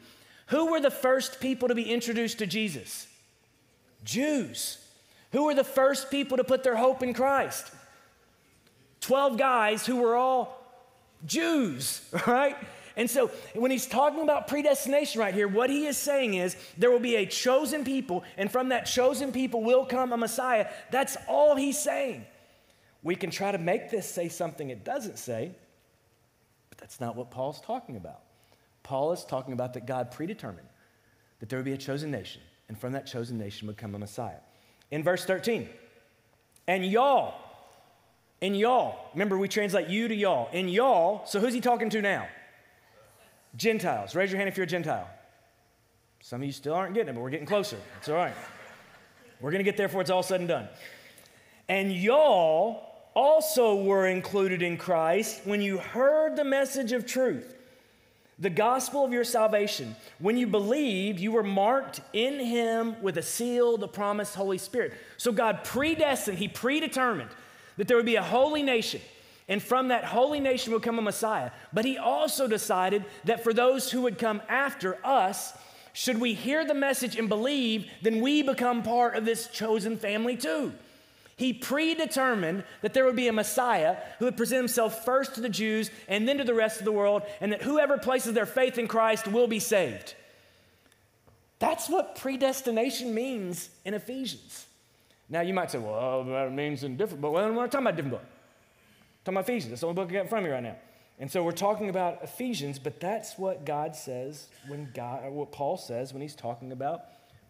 Who 0.49 0.71
were 0.71 0.81
the 0.81 0.91
first 0.91 1.39
people 1.39 1.67
to 1.67 1.75
be 1.75 1.91
introduced 1.91 2.39
to 2.39 2.47
Jesus? 2.47 3.07
Jews. 4.03 4.83
Who 5.31 5.45
were 5.45 5.53
the 5.53 5.63
first 5.63 6.09
people 6.09 6.37
to 6.37 6.43
put 6.43 6.63
their 6.63 6.75
hope 6.75 7.03
in 7.03 7.13
Christ? 7.13 7.71
12 9.01 9.37
guys 9.37 9.85
who 9.85 9.97
were 9.97 10.15
all 10.15 10.59
Jews, 11.25 12.01
right? 12.27 12.57
And 12.97 13.09
so 13.09 13.27
when 13.53 13.69
he's 13.69 13.85
talking 13.85 14.23
about 14.23 14.47
predestination 14.47 15.21
right 15.21 15.33
here, 15.33 15.47
what 15.47 15.69
he 15.69 15.85
is 15.85 15.97
saying 15.97 16.33
is 16.33 16.55
there 16.77 16.89
will 16.89 16.99
be 16.99 17.17
a 17.17 17.25
chosen 17.25 17.83
people, 17.83 18.23
and 18.35 18.51
from 18.51 18.69
that 18.69 18.85
chosen 18.85 19.31
people 19.31 19.63
will 19.63 19.85
come 19.85 20.11
a 20.13 20.17
Messiah. 20.17 20.67
That's 20.89 21.15
all 21.27 21.55
he's 21.55 21.77
saying. 21.77 22.25
We 23.03 23.15
can 23.15 23.29
try 23.29 23.51
to 23.51 23.59
make 23.59 23.91
this 23.91 24.09
say 24.09 24.29
something 24.29 24.71
it 24.71 24.83
doesn't 24.83 25.19
say, 25.19 25.51
but 26.69 26.79
that's 26.79 26.99
not 26.99 27.15
what 27.15 27.29
Paul's 27.29 27.61
talking 27.61 27.95
about. 27.95 28.21
Paul 28.89 29.11
is 29.11 29.23
talking 29.23 29.53
about 29.53 29.75
that 29.75 29.85
God 29.85 30.09
predetermined 30.09 30.67
that 31.39 31.47
there 31.47 31.59
would 31.59 31.65
be 31.65 31.73
a 31.73 31.77
chosen 31.77 32.09
nation, 32.09 32.41
and 32.67 32.75
from 32.75 32.93
that 32.93 33.05
chosen 33.05 33.37
nation 33.37 33.67
would 33.67 33.77
come 33.77 33.93
a 33.93 33.99
Messiah. 33.99 34.39
In 34.89 35.03
verse 35.03 35.25
13, 35.25 35.69
and 36.67 36.83
y'all, 36.83 37.35
and 38.41 38.57
y'all, 38.57 39.11
remember 39.13 39.37
we 39.37 39.47
translate 39.47 39.89
you 39.89 40.07
to 40.07 40.15
y'all, 40.15 40.49
and 40.53 40.71
y'all, 40.71 41.23
so 41.27 41.39
who's 41.39 41.53
he 41.53 41.61
talking 41.61 41.91
to 41.91 42.01
now? 42.01 42.27
Gentiles. 43.55 44.15
Raise 44.15 44.31
your 44.31 44.39
hand 44.39 44.49
if 44.49 44.57
you're 44.57 44.63
a 44.63 44.67
Gentile. 44.67 45.07
Some 46.21 46.41
of 46.41 46.47
you 46.47 46.51
still 46.51 46.73
aren't 46.73 46.95
getting 46.95 47.09
it, 47.09 47.13
but 47.13 47.21
we're 47.21 47.29
getting 47.29 47.45
closer. 47.45 47.77
It's 47.99 48.09
all 48.09 48.15
right. 48.15 48.33
We're 49.39 49.51
going 49.51 49.63
to 49.63 49.71
get 49.71 49.77
there 49.77 49.87
before 49.87 50.01
it's 50.01 50.09
all 50.09 50.23
said 50.23 50.39
and 50.39 50.49
done. 50.49 50.67
And 51.67 51.93
y'all 51.93 52.89
also 53.13 53.75
were 53.75 54.07
included 54.07 54.63
in 54.63 54.77
Christ 54.77 55.41
when 55.45 55.61
you 55.61 55.77
heard 55.77 56.35
the 56.35 56.43
message 56.43 56.91
of 56.91 57.05
truth, 57.05 57.55
the 58.39 58.49
gospel 58.49 59.03
of 59.03 59.11
your 59.11 59.23
salvation. 59.23 59.95
When 60.19 60.37
you 60.37 60.47
believed, 60.47 61.19
you 61.19 61.31
were 61.31 61.43
marked 61.43 62.01
in 62.13 62.39
Him 62.39 63.01
with 63.01 63.17
a 63.17 63.21
seal, 63.21 63.77
the 63.77 63.87
promised 63.87 64.35
Holy 64.35 64.57
Spirit. 64.57 64.93
So 65.17 65.31
God 65.31 65.63
predestined, 65.63 66.37
He 66.37 66.47
predetermined 66.47 67.29
that 67.77 67.87
there 67.87 67.97
would 67.97 68.05
be 68.05 68.15
a 68.15 68.23
holy 68.23 68.63
nation 68.63 69.01
and 69.49 69.61
from 69.61 69.87
that 69.87 70.05
holy 70.05 70.39
nation 70.39 70.71
would 70.71 70.83
come 70.83 70.99
a 70.99 71.01
Messiah. 71.01 71.49
But 71.73 71.83
he 71.83 71.97
also 71.97 72.47
decided 72.47 73.03
that 73.25 73.43
for 73.43 73.51
those 73.51 73.91
who 73.91 74.03
would 74.03 74.19
come 74.19 74.41
after 74.47 75.03
us, 75.03 75.53
should 75.91 76.21
we 76.21 76.35
hear 76.35 76.63
the 76.63 76.75
message 76.75 77.17
and 77.17 77.27
believe, 77.27 77.89
then 78.03 78.21
we 78.21 78.43
become 78.43 78.83
part 78.83 79.15
of 79.15 79.25
this 79.25 79.47
chosen 79.47 79.97
family 79.97 80.37
too. 80.37 80.71
He 81.39 81.53
predetermined 81.53 82.63
that 82.81 82.93
there 82.93 83.05
would 83.05 83.15
be 83.15 83.27
a 83.27 83.33
Messiah 83.33 83.97
who 84.19 84.25
would 84.25 84.37
present 84.37 84.59
himself 84.59 85.03
first 85.03 85.35
to 85.35 85.41
the 85.41 85.49
Jews 85.49 85.89
and 86.07 86.27
then 86.27 86.37
to 86.37 86.43
the 86.43 86.53
rest 86.53 86.79
of 86.79 86.85
the 86.85 86.91
world, 86.91 87.23
and 87.41 87.51
that 87.51 87.63
whoever 87.63 87.97
places 87.97 88.33
their 88.33 88.45
faith 88.45 88.77
in 88.77 88.87
Christ 88.87 89.27
will 89.27 89.47
be 89.47 89.59
saved. 89.59 90.13
That's 91.57 91.89
what 91.89 92.15
predestination 92.15 93.15
means 93.15 93.69
in 93.83 93.95
Ephesians. 93.95 94.67
Now 95.29 95.41
you 95.41 95.53
might 95.53 95.71
say, 95.71 95.79
well, 95.79 95.93
oh, 95.93 96.31
that 96.31 96.53
means 96.53 96.83
in 96.83 96.97
different, 96.97 97.21
but 97.21 97.31
well, 97.31 97.47
we're 97.47 97.55
not 97.55 97.71
talking 97.71 97.87
about 97.87 97.93
a 97.93 97.97
different 97.97 98.21
book 98.21 98.29
talking 99.29 99.37
about 99.37 99.49
Ephesians. 99.49 99.69
That's 99.69 99.81
the 99.81 99.87
only 99.87 99.95
book 99.95 100.09
I 100.09 100.13
got 100.13 100.21
in 100.21 100.27
front 100.27 100.45
of 100.45 100.49
me 100.49 100.53
right 100.53 100.63
now. 100.63 100.75
And 101.19 101.29
so 101.29 101.43
we're 101.43 101.51
talking 101.51 101.89
about 101.89 102.23
Ephesians, 102.23 102.79
but 102.79 102.99
that's 102.99 103.37
what 103.37 103.65
God 103.65 103.95
says 103.95 104.47
when 104.67 104.89
God, 104.93 105.29
what 105.31 105.51
Paul 105.51 105.77
says 105.77 106.13
when 106.13 106.21
he's 106.21 106.35
talking 106.35 106.71
about 106.71 107.01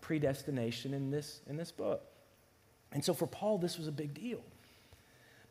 predestination 0.02 0.94
in 0.94 1.12
this, 1.12 1.42
in 1.48 1.56
this 1.56 1.72
book. 1.72 2.02
And 2.92 3.04
so 3.04 3.14
for 3.14 3.28
Paul, 3.28 3.58
this 3.58 3.78
was 3.78 3.88
a 3.88 3.92
big 3.92 4.14
deal. 4.14 4.42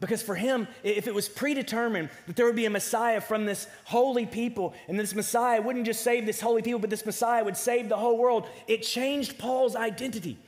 Because 0.01 0.23
for 0.23 0.37
him, 0.37 0.69
if 0.85 1.09
it 1.09 1.15
was 1.15 1.29
predetermined 1.29 2.11
that 2.29 2.37
there 2.37 2.47
would 2.47 2.55
be 2.55 2.67
a 2.67 2.71
Messiah 2.71 3.21
from 3.21 3.47
this 3.47 3.67
holy 3.85 4.27
people, 4.27 4.75
and 4.87 4.99
this 4.99 5.15
Messiah 5.15 5.61
wouldn't 5.61 5.87
just 5.87 6.03
save 6.03 6.25
this 6.25 6.41
holy 6.41 6.63
people, 6.63 6.79
but 6.79 6.91
this 6.91 7.05
Messiah 7.05 7.45
would 7.45 7.57
save 7.57 7.89
the 7.89 7.97
whole 7.97 8.17
world, 8.17 8.47
it 8.69 8.83
changed 8.83 9.39
Paul's 9.39 9.75
identity. 9.75 10.39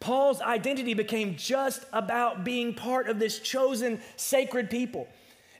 Paul's 0.00 0.42
identity 0.42 0.92
became 0.92 1.36
just 1.36 1.86
about 1.94 2.44
being 2.44 2.74
part 2.74 3.08
of 3.08 3.18
this 3.18 3.38
chosen 3.38 4.00
sacred 4.16 4.68
people. 4.68 5.08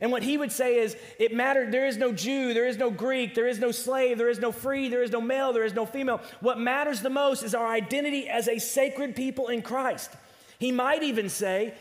And 0.03 0.13
what 0.13 0.23
he 0.23 0.37
would 0.37 0.53
say 0.53 0.77
is, 0.77 0.95
it 1.19 1.33
mattered, 1.33 1.73
there 1.73 1.87
is 1.87 1.97
no 1.97 2.13
Jew, 2.13 2.53
there 2.53 2.67
is 2.67 2.77
no 2.77 2.91
Greek, 2.91 3.35
there 3.35 3.47
is 3.47 3.59
no 3.59 3.71
slave, 3.71 4.19
there 4.19 4.29
is 4.29 4.39
no 4.39 4.53
free, 4.53 4.89
there 4.91 5.03
is 5.03 5.11
no 5.11 5.21
male, 5.23 5.55
there 5.55 5.65
is 5.65 5.73
no 5.73 5.87
female. 5.87 6.21
What 6.41 6.59
matters 6.59 7.01
the 7.01 7.09
most 7.09 7.43
is 7.43 7.55
our 7.55 7.67
identity 7.67 8.29
as 8.29 8.49
a 8.49 8.59
sacred 8.59 9.17
people 9.17 9.49
in 9.49 9.63
Christ. 9.63 10.11
He 10.59 10.73
might 10.73 11.03
even 11.03 11.29
say, 11.29 11.75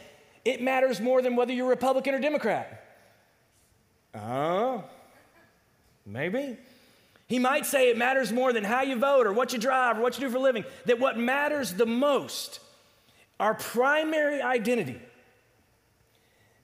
it 0.46 0.62
matters 0.62 1.00
more 1.00 1.22
than 1.22 1.36
whether 1.36 1.54
you're 1.54 1.70
Republican 1.70 2.14
or 2.14 2.20
Democrat. 2.20 2.84
Oh, 4.16 4.84
maybe. 6.06 6.58
He 7.28 7.40
might 7.40 7.66
say 7.66 7.90
it 7.90 7.98
matters 7.98 8.32
more 8.32 8.54
than 8.54 8.64
how 8.64 8.82
you 8.82 8.96
vote 8.96 9.26
or 9.26 9.34
what 9.34 9.54
you 9.54 9.60
drive 9.60 9.98
or 9.98 10.02
what 10.02 10.16
you 10.18 10.26
do 10.26 10.30
for 10.30 10.38
a 10.38 10.42
living. 10.42 10.66
That 10.86 11.00
what 11.00 11.18
matters 11.18 11.74
the 11.74 11.86
most, 11.86 12.60
our 13.40 13.54
primary 13.54 14.42
identity, 14.42 15.02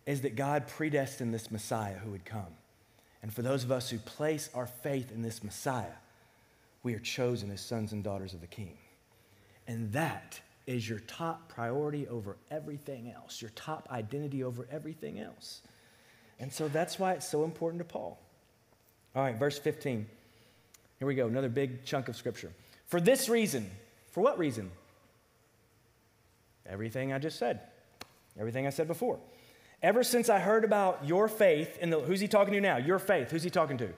is 0.05 0.21
that 0.21 0.35
God 0.35 0.67
predestined 0.67 1.33
this 1.33 1.49
Messiah 1.49 1.95
who 1.95 2.11
would 2.11 2.25
come. 2.25 2.53
And 3.21 3.33
for 3.33 3.41
those 3.41 3.63
of 3.63 3.71
us 3.71 3.89
who 3.89 3.97
place 3.99 4.49
our 4.53 4.67
faith 4.67 5.11
in 5.11 5.21
this 5.21 5.43
Messiah, 5.43 5.85
we 6.83 6.93
are 6.93 6.99
chosen 6.99 7.51
as 7.51 7.61
sons 7.61 7.91
and 7.91 8.03
daughters 8.03 8.33
of 8.33 8.41
the 8.41 8.47
King. 8.47 8.77
And 9.67 9.91
that 9.93 10.39
is 10.69 10.87
your 10.87 10.99
top 10.99 11.49
priority 11.49 12.07
over 12.07 12.37
everything 12.51 13.11
else, 13.11 13.41
your 13.41 13.49
top 13.55 13.87
identity 13.91 14.43
over 14.43 14.67
everything 14.69 15.19
else. 15.19 15.63
And 16.39 16.53
so 16.53 16.67
that's 16.67 16.99
why 16.99 17.13
it's 17.13 17.27
so 17.27 17.43
important 17.43 17.79
to 17.79 17.85
Paul. 17.85 18.21
All 19.15 19.23
right, 19.23 19.35
verse 19.35 19.57
15. 19.57 20.05
Here 20.99 21.07
we 21.07 21.15
go, 21.15 21.25
another 21.25 21.49
big 21.49 21.83
chunk 21.85 22.07
of 22.07 22.15
scripture. 22.15 22.51
For 22.85 23.01
this 23.01 23.29
reason, 23.29 23.67
for 24.11 24.21
what 24.21 24.37
reason? 24.37 24.69
Everything 26.67 27.13
I 27.13 27.17
just 27.17 27.39
said, 27.39 27.61
everything 28.39 28.67
I 28.67 28.69
said 28.69 28.87
before. 28.87 29.17
Ever 29.81 30.03
since 30.03 30.29
I 30.29 30.37
heard 30.37 30.63
about 30.63 31.03
your 31.03 31.27
faith 31.27 31.79
in 31.81 31.89
the, 31.89 31.99
who's 31.99 32.19
he 32.19 32.27
talking 32.27 32.53
to 32.53 32.61
now? 32.61 32.77
Your 32.77 32.99
faith. 32.99 33.31
Who's 33.31 33.41
he 33.41 33.49
talking 33.49 33.79
to? 33.79 33.89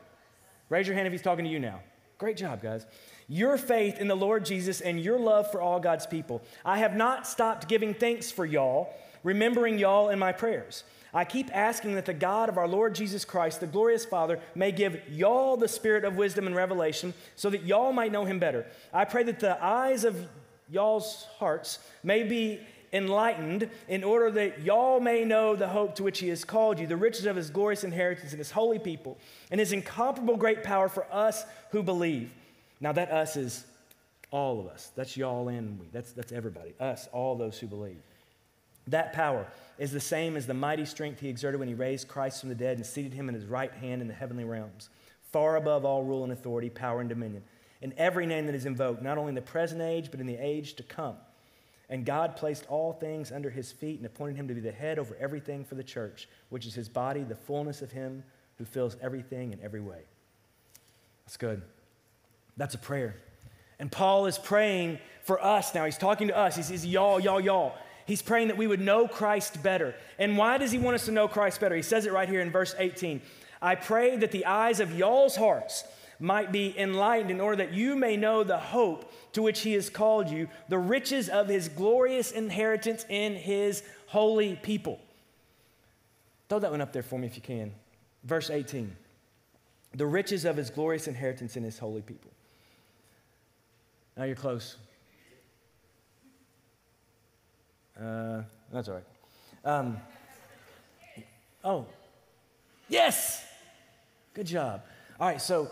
Raise 0.69 0.87
your 0.87 0.95
hand 0.95 1.05
if 1.05 1.11
he's 1.11 1.21
talking 1.21 1.43
to 1.43 1.51
you 1.51 1.59
now. 1.59 1.81
Great 2.17 2.37
job, 2.37 2.61
guys. 2.61 2.85
Your 3.31 3.57
faith 3.57 3.97
in 3.97 4.09
the 4.09 4.15
Lord 4.15 4.43
Jesus 4.43 4.81
and 4.81 4.99
your 4.99 5.17
love 5.17 5.49
for 5.49 5.61
all 5.61 5.79
God's 5.79 6.05
people. 6.05 6.41
I 6.65 6.79
have 6.79 6.97
not 6.97 7.25
stopped 7.25 7.69
giving 7.69 7.93
thanks 7.93 8.29
for 8.29 8.45
y'all, 8.45 8.93
remembering 9.23 9.79
y'all 9.79 10.09
in 10.09 10.19
my 10.19 10.33
prayers. 10.33 10.83
I 11.13 11.23
keep 11.23 11.49
asking 11.55 11.95
that 11.95 12.05
the 12.05 12.13
God 12.13 12.49
of 12.49 12.57
our 12.57 12.67
Lord 12.67 12.93
Jesus 12.93 13.23
Christ, 13.23 13.61
the 13.61 13.67
glorious 13.67 14.03
Father, 14.03 14.37
may 14.53 14.73
give 14.73 14.99
y'all 15.09 15.55
the 15.55 15.69
spirit 15.69 16.03
of 16.03 16.17
wisdom 16.17 16.45
and 16.45 16.53
revelation 16.53 17.13
so 17.37 17.49
that 17.51 17.63
y'all 17.63 17.93
might 17.93 18.11
know 18.11 18.25
him 18.25 18.37
better. 18.37 18.65
I 18.91 19.05
pray 19.05 19.23
that 19.23 19.39
the 19.39 19.63
eyes 19.63 20.03
of 20.03 20.27
y'all's 20.69 21.25
hearts 21.37 21.79
may 22.03 22.23
be 22.23 22.59
enlightened 22.91 23.69
in 23.87 24.03
order 24.03 24.29
that 24.31 24.59
y'all 24.59 24.99
may 24.99 25.23
know 25.23 25.55
the 25.55 25.69
hope 25.69 25.95
to 25.95 26.03
which 26.03 26.19
he 26.19 26.27
has 26.27 26.43
called 26.43 26.79
you, 26.79 26.85
the 26.85 26.97
riches 26.97 27.25
of 27.25 27.37
his 27.37 27.49
glorious 27.49 27.85
inheritance 27.85 28.33
in 28.33 28.39
his 28.39 28.51
holy 28.51 28.77
people, 28.77 29.17
and 29.49 29.57
his 29.57 29.71
incomparable 29.71 30.35
great 30.35 30.63
power 30.63 30.89
for 30.89 31.05
us 31.13 31.45
who 31.69 31.81
believe. 31.81 32.29
Now, 32.81 32.91
that 32.93 33.11
us 33.11 33.37
is 33.37 33.63
all 34.31 34.59
of 34.59 34.67
us. 34.67 34.91
That's 34.95 35.15
y'all 35.15 35.47
and 35.49 35.79
we. 35.79 35.87
That's, 35.91 36.11
that's 36.11 36.31
everybody. 36.31 36.73
Us, 36.79 37.07
all 37.13 37.35
those 37.35 37.59
who 37.59 37.67
believe. 37.67 38.01
That 38.87 39.13
power 39.13 39.45
is 39.77 39.91
the 39.91 39.99
same 39.99 40.35
as 40.35 40.47
the 40.47 40.53
mighty 40.53 40.85
strength 40.85 41.19
he 41.19 41.29
exerted 41.29 41.59
when 41.59 41.69
he 41.69 41.75
raised 41.75 42.07
Christ 42.07 42.39
from 42.39 42.49
the 42.49 42.55
dead 42.55 42.77
and 42.77 42.85
seated 42.85 43.13
him 43.13 43.29
in 43.29 43.35
his 43.35 43.45
right 43.45 43.71
hand 43.71 44.01
in 44.01 44.07
the 44.07 44.13
heavenly 44.13 44.43
realms, 44.43 44.89
far 45.31 45.57
above 45.57 45.85
all 45.85 46.03
rule 46.03 46.23
and 46.23 46.33
authority, 46.33 46.69
power 46.69 46.99
and 46.99 47.09
dominion, 47.09 47.43
in 47.81 47.93
every 47.97 48.25
name 48.25 48.47
that 48.47 48.55
is 48.55 48.65
invoked, 48.65 49.01
not 49.01 49.17
only 49.17 49.29
in 49.29 49.35
the 49.35 49.41
present 49.41 49.81
age, 49.81 50.09
but 50.09 50.19
in 50.19 50.25
the 50.25 50.37
age 50.37 50.75
to 50.75 50.83
come. 50.83 51.15
And 51.89 52.05
God 52.05 52.35
placed 52.37 52.65
all 52.67 52.93
things 52.93 53.31
under 53.31 53.49
his 53.49 53.71
feet 53.71 53.97
and 53.97 54.05
appointed 54.05 54.37
him 54.37 54.47
to 54.47 54.53
be 54.53 54.61
the 54.61 54.71
head 54.71 54.97
over 54.97 55.15
everything 55.19 55.65
for 55.65 55.75
the 55.75 55.83
church, 55.83 56.27
which 56.49 56.65
is 56.65 56.73
his 56.73 56.87
body, 56.87 57.23
the 57.23 57.35
fullness 57.35 57.81
of 57.81 57.91
him 57.91 58.23
who 58.57 58.65
fills 58.65 58.95
everything 59.01 59.51
in 59.51 59.59
every 59.61 59.81
way. 59.81 60.03
That's 61.25 61.37
good. 61.37 61.61
That's 62.61 62.75
a 62.75 62.77
prayer. 62.77 63.15
And 63.79 63.91
Paul 63.91 64.27
is 64.27 64.37
praying 64.37 64.99
for 65.23 65.43
us 65.43 65.73
now. 65.73 65.83
He's 65.85 65.97
talking 65.97 66.27
to 66.27 66.37
us. 66.37 66.55
He 66.55 66.61
says, 66.61 66.85
Y'all, 66.85 67.19
y'all, 67.19 67.41
y'all. 67.41 67.73
He's 68.05 68.21
praying 68.21 68.49
that 68.49 68.57
we 68.57 68.67
would 68.67 68.79
know 68.79 69.07
Christ 69.07 69.63
better. 69.63 69.95
And 70.19 70.37
why 70.37 70.59
does 70.59 70.71
he 70.71 70.77
want 70.77 70.93
us 70.93 71.05
to 71.05 71.11
know 71.11 71.27
Christ 71.27 71.59
better? 71.59 71.75
He 71.75 71.81
says 71.81 72.05
it 72.05 72.13
right 72.13 72.29
here 72.29 72.39
in 72.39 72.51
verse 72.51 72.75
18. 72.77 73.19
I 73.63 73.73
pray 73.73 74.15
that 74.17 74.29
the 74.29 74.45
eyes 74.45 74.79
of 74.79 74.95
y'all's 74.95 75.35
hearts 75.35 75.85
might 76.19 76.51
be 76.51 76.77
enlightened 76.77 77.31
in 77.31 77.41
order 77.41 77.55
that 77.63 77.73
you 77.73 77.95
may 77.95 78.15
know 78.15 78.43
the 78.43 78.59
hope 78.59 79.11
to 79.33 79.41
which 79.41 79.61
he 79.61 79.73
has 79.73 79.89
called 79.89 80.29
you, 80.29 80.47
the 80.69 80.77
riches 80.77 81.29
of 81.29 81.47
his 81.47 81.67
glorious 81.67 82.29
inheritance 82.29 83.07
in 83.09 83.33
his 83.33 83.81
holy 84.05 84.55
people. 84.57 84.99
Throw 86.47 86.59
that 86.59 86.69
one 86.69 86.81
up 86.81 86.93
there 86.93 87.01
for 87.01 87.17
me 87.17 87.25
if 87.25 87.35
you 87.35 87.41
can. 87.41 87.71
Verse 88.23 88.51
18. 88.51 88.95
The 89.93 90.05
riches 90.05 90.45
of 90.45 90.57
his 90.57 90.69
glorious 90.69 91.07
inheritance 91.07 91.57
in 91.57 91.63
his 91.63 91.77
holy 91.77 92.01
people. 92.01 92.30
Now 94.17 94.23
you're 94.23 94.35
close. 94.35 94.77
Uh, 97.99 98.41
that's 98.71 98.87
all 98.87 98.95
right. 98.95 99.03
Um, 99.63 99.97
oh, 101.63 101.85
yes! 102.89 103.45
Good 104.33 104.47
job. 104.47 104.83
All 105.19 105.27
right, 105.27 105.41
so 105.41 105.69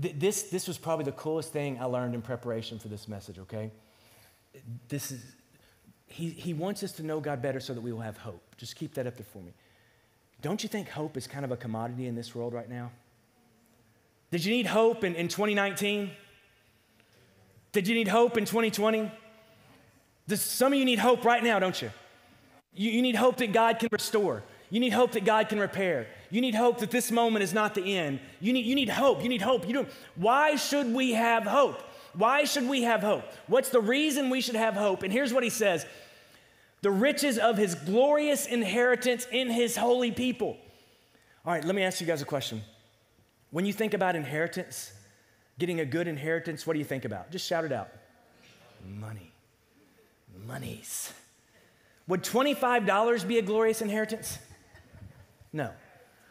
th- 0.00 0.14
this, 0.18 0.44
this 0.44 0.68
was 0.68 0.78
probably 0.78 1.04
the 1.04 1.12
coolest 1.12 1.52
thing 1.52 1.78
I 1.80 1.84
learned 1.84 2.14
in 2.14 2.22
preparation 2.22 2.78
for 2.78 2.88
this 2.88 3.08
message, 3.08 3.38
okay? 3.40 3.70
This 4.88 5.10
is, 5.10 5.24
he, 6.06 6.30
he 6.30 6.54
wants 6.54 6.82
us 6.82 6.92
to 6.92 7.02
know 7.02 7.20
God 7.20 7.42
better 7.42 7.60
so 7.60 7.74
that 7.74 7.80
we 7.80 7.92
will 7.92 8.00
have 8.00 8.18
hope. 8.18 8.42
Just 8.56 8.76
keep 8.76 8.94
that 8.94 9.06
up 9.06 9.16
there 9.16 9.26
for 9.32 9.42
me. 9.42 9.52
Don't 10.40 10.62
you 10.62 10.68
think 10.68 10.88
hope 10.88 11.16
is 11.16 11.26
kind 11.26 11.44
of 11.44 11.50
a 11.50 11.56
commodity 11.56 12.06
in 12.06 12.14
this 12.14 12.34
world 12.34 12.54
right 12.54 12.68
now? 12.68 12.90
Did 14.30 14.44
you 14.44 14.52
need 14.52 14.66
hope 14.66 15.02
in, 15.04 15.14
in 15.16 15.28
2019? 15.28 16.10
Did 17.72 17.86
you 17.86 17.94
need 17.94 18.08
hope 18.08 18.36
in 18.36 18.44
2020? 18.44 19.10
Does, 20.26 20.42
some 20.42 20.72
of 20.72 20.78
you 20.78 20.84
need 20.84 20.98
hope 20.98 21.24
right 21.24 21.42
now, 21.42 21.58
don't 21.58 21.80
you? 21.80 21.90
you? 22.74 22.90
You 22.90 23.02
need 23.02 23.16
hope 23.16 23.36
that 23.38 23.52
God 23.52 23.78
can 23.78 23.88
restore. 23.90 24.42
You 24.70 24.80
need 24.80 24.92
hope 24.92 25.12
that 25.12 25.24
God 25.24 25.48
can 25.48 25.58
repair. 25.58 26.06
You 26.30 26.40
need 26.40 26.54
hope 26.54 26.78
that 26.78 26.90
this 26.90 27.10
moment 27.10 27.42
is 27.42 27.54
not 27.54 27.74
the 27.74 27.96
end. 27.96 28.20
You 28.40 28.52
need, 28.52 28.66
you 28.66 28.74
need 28.74 28.90
hope. 28.90 29.22
You 29.22 29.28
need 29.28 29.40
hope. 29.40 29.66
You 29.66 29.74
don't, 29.74 29.88
why 30.16 30.56
should 30.56 30.92
we 30.92 31.12
have 31.12 31.44
hope? 31.44 31.82
Why 32.14 32.44
should 32.44 32.68
we 32.68 32.82
have 32.82 33.00
hope? 33.00 33.24
What's 33.46 33.70
the 33.70 33.80
reason 33.80 34.28
we 34.28 34.40
should 34.40 34.56
have 34.56 34.74
hope? 34.74 35.02
And 35.02 35.12
here's 35.12 35.32
what 35.32 35.42
he 35.42 35.50
says 35.50 35.86
the 36.80 36.90
riches 36.90 37.38
of 37.38 37.56
his 37.56 37.74
glorious 37.74 38.46
inheritance 38.46 39.26
in 39.32 39.50
his 39.50 39.76
holy 39.76 40.12
people. 40.12 40.56
All 41.44 41.52
right, 41.52 41.64
let 41.64 41.74
me 41.74 41.82
ask 41.82 42.00
you 42.00 42.06
guys 42.06 42.22
a 42.22 42.26
question. 42.26 42.62
When 43.50 43.64
you 43.64 43.72
think 43.72 43.94
about 43.94 44.14
inheritance, 44.14 44.92
getting 45.58 45.80
a 45.80 45.84
good 45.84 46.08
inheritance, 46.08 46.66
what 46.66 46.74
do 46.74 46.78
you 46.78 46.84
think 46.84 47.04
about? 47.04 47.30
Just 47.30 47.46
shout 47.46 47.64
it 47.64 47.72
out. 47.72 47.88
Money. 48.86 49.32
Monies. 50.46 51.12
Would 52.06 52.22
$25 52.22 53.28
be 53.28 53.38
a 53.38 53.42
glorious 53.42 53.82
inheritance? 53.82 54.38
No. 55.52 55.70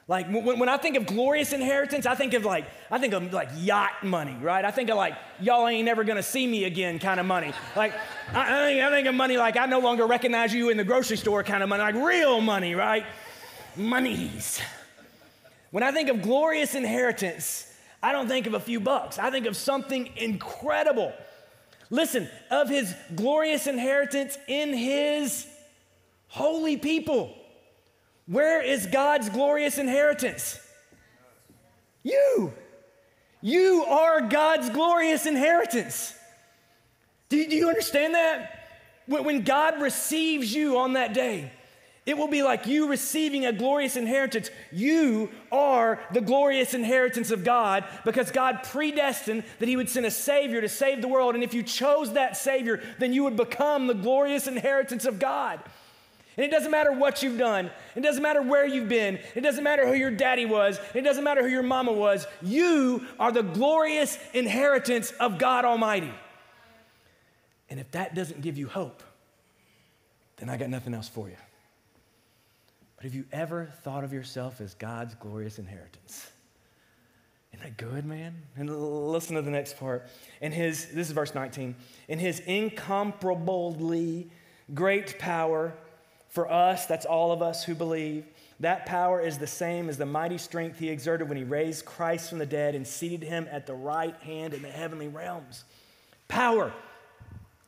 Like 0.07 0.29
when, 0.29 0.57
when 0.57 0.69
I 0.69 0.77
think 0.77 0.96
of 0.96 1.05
glorious 1.05 1.51
inheritance, 1.51 2.05
I 2.05 2.15
think 2.15 2.34
of 2.34 2.46
like 2.46 2.65
I 2.89 2.98
think 2.98 3.13
of 3.13 3.34
like 3.34 3.50
yacht 3.57 4.03
money, 4.03 4.38
right? 4.41 4.63
I 4.63 4.72
think 4.72 4.89
of 4.89 4.96
like 4.96 5.15
y'all 5.41 5.67
ain't 5.67 5.84
never 5.84 6.05
gonna 6.05 6.24
see 6.24 6.48
me 6.48 6.63
again 6.63 6.98
kind 6.98 7.19
of 7.19 7.25
money. 7.25 7.51
Like 7.75 7.93
I, 8.34 8.63
I, 8.63 8.65
think, 8.67 8.84
I 8.84 8.89
think 8.89 9.07
of 9.07 9.15
money 9.15 9.36
like 9.36 9.57
I 9.57 9.65
no 9.65 9.79
longer 9.79 10.05
recognize 10.07 10.53
you 10.53 10.69
in 10.69 10.77
the 10.77 10.86
grocery 10.86 11.17
store 11.17 11.43
kind 11.43 11.62
of 11.62 11.67
money, 11.67 11.84
like 11.84 11.96
real 11.96 12.39
money, 12.39 12.74
right? 12.74 13.05
Monies. 13.75 14.62
When 15.72 15.84
I 15.84 15.91
think 15.91 16.07
of 16.10 16.22
glorious 16.22 16.74
inheritance, 16.74 17.67
I 18.01 18.12
don't 18.12 18.27
think 18.27 18.48
of 18.48 18.54
a 18.54 18.60
few 18.60 18.80
bucks. 18.80 19.18
I 19.18 19.32
think 19.32 19.46
of 19.46 19.56
something 19.56 20.10
incredible. 20.16 21.13
Listen, 21.89 22.30
of 22.51 22.70
his 22.70 22.94
glorious 23.16 23.68
inheritance 23.68 24.38
in 24.48 24.74
his 24.74 25.48
holy 26.27 26.77
people. 26.77 27.34
Where 28.27 28.62
is 28.62 28.86
God's 28.88 29.30
glorious 29.30 29.77
inheritance? 29.77 30.60
You. 32.04 32.54
You 33.42 33.86
are 33.88 34.22
God's 34.22 34.70
glorious 34.70 35.25
inheritance. 35.25 36.13
Do 37.30 37.38
you, 37.38 37.68
understand 37.68 38.16
that? 38.16 38.54
When 39.08 39.44
God 39.44 39.82
receives 39.82 40.54
you 40.54 40.77
on 40.77 40.94
that 40.94 41.13
day, 41.13 41.51
it 42.08 42.18
will 42.18 42.30
be 42.30 42.42
like 42.42 42.66
you 42.66 42.88
receiving 42.88 43.46
a 43.46 43.52
glorious 43.52 43.98
inheritance. 43.98 44.50
You 44.72 45.30
are 45.52 46.00
the 46.14 46.22
glorious 46.22 46.74
inheritance 46.74 47.32
of 47.32 47.44
God 47.44 47.84
because 48.06 48.32
God 48.32 48.64
predestined 48.64 49.44
that 49.60 49.68
He 49.68 49.76
would 49.76 49.90
send 49.90 50.06
a 50.06 50.12
Savior 50.12 50.62
to 50.62 50.70
save 50.70 51.02
the 51.02 51.10
world. 51.10 51.36
And 51.36 51.44
if 51.44 51.54
you 51.54 51.64
chose 51.64 52.14
that 52.14 52.38
Savior, 52.38 52.82
then 52.98 53.12
you 53.12 53.26
would 53.26 53.36
become 53.36 53.88
the 53.88 53.94
glorious 53.94 54.48
inheritance 54.48 55.04
of 55.04 55.20
God. 55.20 55.60
And 56.38 56.46
it 56.46 56.50
doesn't 56.50 56.72
matter 56.72 56.94
what 56.94 57.22
you've 57.22 57.38
done. 57.38 57.70
It 57.94 58.02
doesn't 58.02 58.24
matter 58.24 58.42
where 58.42 58.66
you've 58.66 58.88
been. 58.88 59.20
It 59.36 59.42
doesn't 59.42 59.66
matter 59.66 59.86
who 59.86 59.94
your 59.94 60.12
daddy 60.12 60.46
was. 60.46 60.80
It 60.94 61.02
doesn't 61.02 61.26
matter 61.26 61.42
who 61.44 61.50
your 61.50 61.62
mama 61.62 61.92
was. 61.92 62.26
You 62.42 63.06
are 63.20 63.34
the 63.34 63.44
glorious 63.44 64.18
inheritance 64.34 65.12
of 65.20 65.40
God 65.40 65.66
Almighty. 65.66 66.14
And 67.70 67.82
if 67.82 67.92
that 67.92 68.16
doesn't 68.16 68.40
give 68.40 68.58
you 68.58 68.70
hope, 68.70 69.04
then 70.38 70.50
I 70.50 70.56
got 70.56 70.70
nothing 70.70 70.94
else 70.94 71.10
for 71.10 71.28
you. 71.28 71.36
But 72.98 73.06
have 73.06 73.13
you 73.13 73.25
ever 73.32 73.72
thought 73.84 74.04
of 74.04 74.12
yourself 74.12 74.60
as 74.60 74.74
God's 74.74 75.16
glorious 75.16 75.60
inheritance? 75.60 76.30
Isn't 77.54 77.63
that 77.63 77.77
good, 77.77 78.06
man? 78.06 78.36
And 78.56 78.70
listen 78.70 79.36
to 79.36 79.42
the 79.42 79.51
next 79.51 79.80
part. 79.80 80.08
In 80.42 80.51
his, 80.51 80.88
this 80.88 81.08
is 81.08 81.12
verse 81.12 81.34
19, 81.34 81.75
in 82.08 82.20
his 82.20 82.39
incomparably 82.42 84.30
great 84.74 85.18
power, 85.20 85.74
for 86.30 86.51
us, 86.51 86.86
that's 86.86 87.06
all 87.06 87.32
of 87.32 87.41
us 87.41 87.63
who 87.63 87.74
believe, 87.74 88.26
that 88.60 88.86
power 88.86 89.21
is 89.21 89.38
the 89.38 89.48
same 89.48 89.89
as 89.89 89.98
the 89.98 90.06
mighty 90.06 90.38
strength 90.38 90.80
he 90.80 90.89
exerted 90.89 91.30
when 91.30 91.38
he 91.38 91.43
raised 91.43 91.86
Christ 91.86 92.30
from 92.30 92.39
the 92.39 92.45
dead 92.45 92.76
and 92.76 92.86
seated 92.86 93.24
him 93.24 93.48
at 93.52 93.65
the 93.65 93.74
right 93.74 94.15
hand 94.21 94.54
in 94.54 94.62
the 94.62 94.69
heavenly 94.69 95.08
realms. 95.08 95.63
Power. 96.28 96.74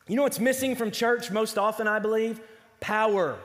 You 0.08 0.16
know 0.16 0.22
what's 0.22 0.40
missing 0.40 0.74
from 0.76 0.90
church 0.90 1.30
most 1.30 1.56
often, 1.56 1.86
I 1.86 2.00
believe? 2.00 2.40
Power. 2.80 3.38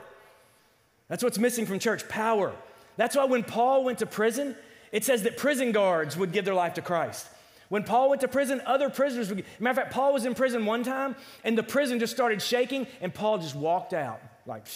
That's 1.08 1.22
what's 1.22 1.38
missing 1.38 1.66
from 1.66 1.78
church 1.78 2.08
power. 2.08 2.52
That's 2.96 3.16
why 3.16 3.24
when 3.24 3.44
Paul 3.44 3.84
went 3.84 3.98
to 3.98 4.06
prison, 4.06 4.56
it 4.92 5.04
says 5.04 5.22
that 5.22 5.36
prison 5.36 5.72
guards 5.72 6.16
would 6.16 6.32
give 6.32 6.44
their 6.44 6.54
life 6.54 6.74
to 6.74 6.82
Christ. 6.82 7.28
When 7.68 7.82
Paul 7.82 8.10
went 8.10 8.20
to 8.20 8.28
prison, 8.28 8.62
other 8.64 8.88
prisoners 8.88 9.28
would. 9.28 9.44
Matter 9.58 9.70
of 9.70 9.76
fact, 9.76 9.92
Paul 9.92 10.12
was 10.12 10.24
in 10.24 10.34
prison 10.34 10.66
one 10.66 10.84
time, 10.84 11.16
and 11.42 11.58
the 11.58 11.62
prison 11.62 11.98
just 11.98 12.12
started 12.12 12.40
shaking, 12.40 12.86
and 13.00 13.12
Paul 13.12 13.38
just 13.38 13.56
walked 13.56 13.92
out 13.92 14.20
like, 14.46 14.66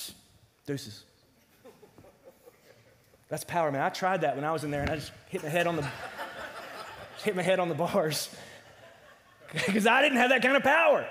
Deuces. 0.67 1.05
That's 3.29 3.45
power, 3.45 3.71
man. 3.71 3.83
I 3.83 3.91
tried 3.91 4.23
that 4.23 4.35
when 4.35 4.45
I 4.45 4.53
was 4.53 4.65
in 4.65 4.73
there 4.73 4.83
and 4.83 4.91
I 4.91 4.97
just 4.97 5.13
hit 5.29 5.43
my 5.43 5.49
head 5.49 5.69
on 5.69 5.77
the 5.77 5.89
hit 7.25 7.37
my 7.37 7.43
head 7.43 7.61
on 7.61 7.69
the 7.69 7.75
bars. 7.75 8.29
Because 9.67 9.85
I 9.85 10.01
didn't 10.01 10.19
have 10.19 10.31
that 10.31 10.43
kind 10.43 10.57
of 10.57 10.63
power. 10.63 11.05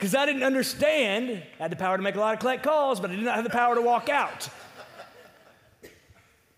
Because 0.00 0.14
I 0.14 0.24
didn't 0.24 0.44
understand. 0.44 1.42
I 1.58 1.62
had 1.64 1.70
the 1.70 1.76
power 1.76 1.98
to 1.98 2.02
make 2.02 2.14
a 2.14 2.20
lot 2.20 2.32
of 2.32 2.40
collect 2.40 2.62
calls, 2.62 3.00
but 3.00 3.10
I 3.10 3.16
did 3.16 3.22
not 3.22 3.34
have 3.34 3.44
the 3.44 3.50
power 3.50 3.74
to 3.74 3.82
walk 3.82 4.08
out. 4.08 4.48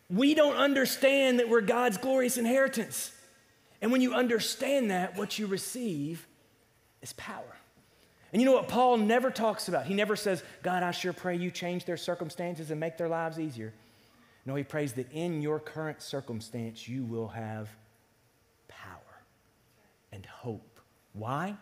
We 0.09 0.35
don't 0.35 0.55
understand 0.55 1.40
that 1.40 1.48
we're 1.48 1.61
God's 1.61 1.98
glorious 1.98 2.37
inheritance. 2.37 3.11
And 3.81 3.90
when 3.90 4.00
you 4.00 4.14
understand 4.14 4.92
that, 4.92 5.18
what 5.18 5.40
you 5.40 5.48
receive 5.48 6.24
is 7.02 7.14
power. 7.14 7.57
And 8.33 8.40
you 8.40 8.46
know 8.46 8.55
what 8.55 8.68
Paul 8.68 8.96
never 8.98 9.28
talks 9.28 9.66
about? 9.66 9.87
He 9.87 9.94
never 9.94 10.14
says, 10.14 10.44
God, 10.62 10.85
I 10.85 10.92
sure 10.92 11.12
pray 11.12 11.35
you 11.35 11.50
change 11.50 11.85
their 11.85 11.96
circumstances 11.96 12.70
and 12.70 12.78
make 12.78 12.96
their 12.96 13.09
lives 13.09 13.40
easier. 13.40 13.74
No, 14.46 14.55
he 14.55 14.62
prays 14.62 14.92
that 14.92 15.11
in 15.11 15.42
your 15.42 15.59
current 15.59 16.00
circumstance, 16.00 16.87
you 16.87 17.05
will 17.05 17.28
have 17.28 17.68
power 18.68 19.24
and 20.12 20.24
hope. 20.26 20.78
Why? 21.12 21.57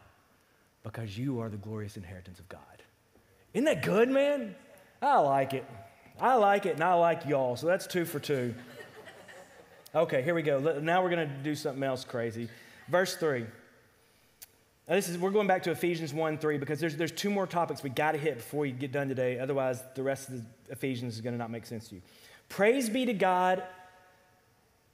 Because 0.82 1.16
you 1.16 1.40
are 1.40 1.48
the 1.48 1.56
glorious 1.56 1.96
inheritance 1.96 2.38
of 2.38 2.48
God. 2.48 2.60
Isn't 3.52 3.66
that 3.66 3.82
good, 3.82 4.08
man? 4.08 4.54
I 5.02 5.18
like 5.18 5.54
it. 5.54 5.64
I 6.20 6.34
like 6.34 6.66
it, 6.66 6.74
and 6.74 6.84
I 6.84 6.94
like 6.94 7.26
y'all. 7.26 7.56
So 7.56 7.66
that's 7.66 7.86
two 7.86 8.04
for 8.04 8.18
two. 8.18 8.54
Okay, 9.94 10.22
here 10.22 10.34
we 10.34 10.42
go. 10.42 10.78
Now 10.80 11.02
we're 11.02 11.10
going 11.10 11.28
to 11.28 11.34
do 11.42 11.54
something 11.54 11.82
else 11.82 12.04
crazy. 12.04 12.48
Verse 12.88 13.16
3. 13.16 13.40
Now 13.40 14.94
this 14.94 15.08
is, 15.08 15.18
we're 15.18 15.30
going 15.30 15.48
back 15.48 15.64
to 15.64 15.72
Ephesians 15.72 16.14
1 16.14 16.38
3 16.38 16.58
because 16.58 16.78
there's, 16.78 16.96
there's 16.96 17.12
two 17.12 17.30
more 17.30 17.46
topics 17.46 17.82
we 17.82 17.90
got 17.90 18.12
to 18.12 18.18
hit 18.18 18.36
before 18.36 18.60
we 18.60 18.72
get 18.72 18.92
done 18.92 19.08
today. 19.08 19.38
Otherwise, 19.38 19.82
the 19.94 20.02
rest 20.02 20.28
of 20.28 20.36
the 20.36 20.44
Ephesians 20.72 21.14
is 21.14 21.20
going 21.20 21.34
to 21.34 21.38
not 21.38 21.50
make 21.50 21.66
sense 21.66 21.88
to 21.88 21.96
you. 21.96 22.02
Praise 22.48 22.88
be 22.88 23.04
to 23.06 23.12
God 23.12 23.62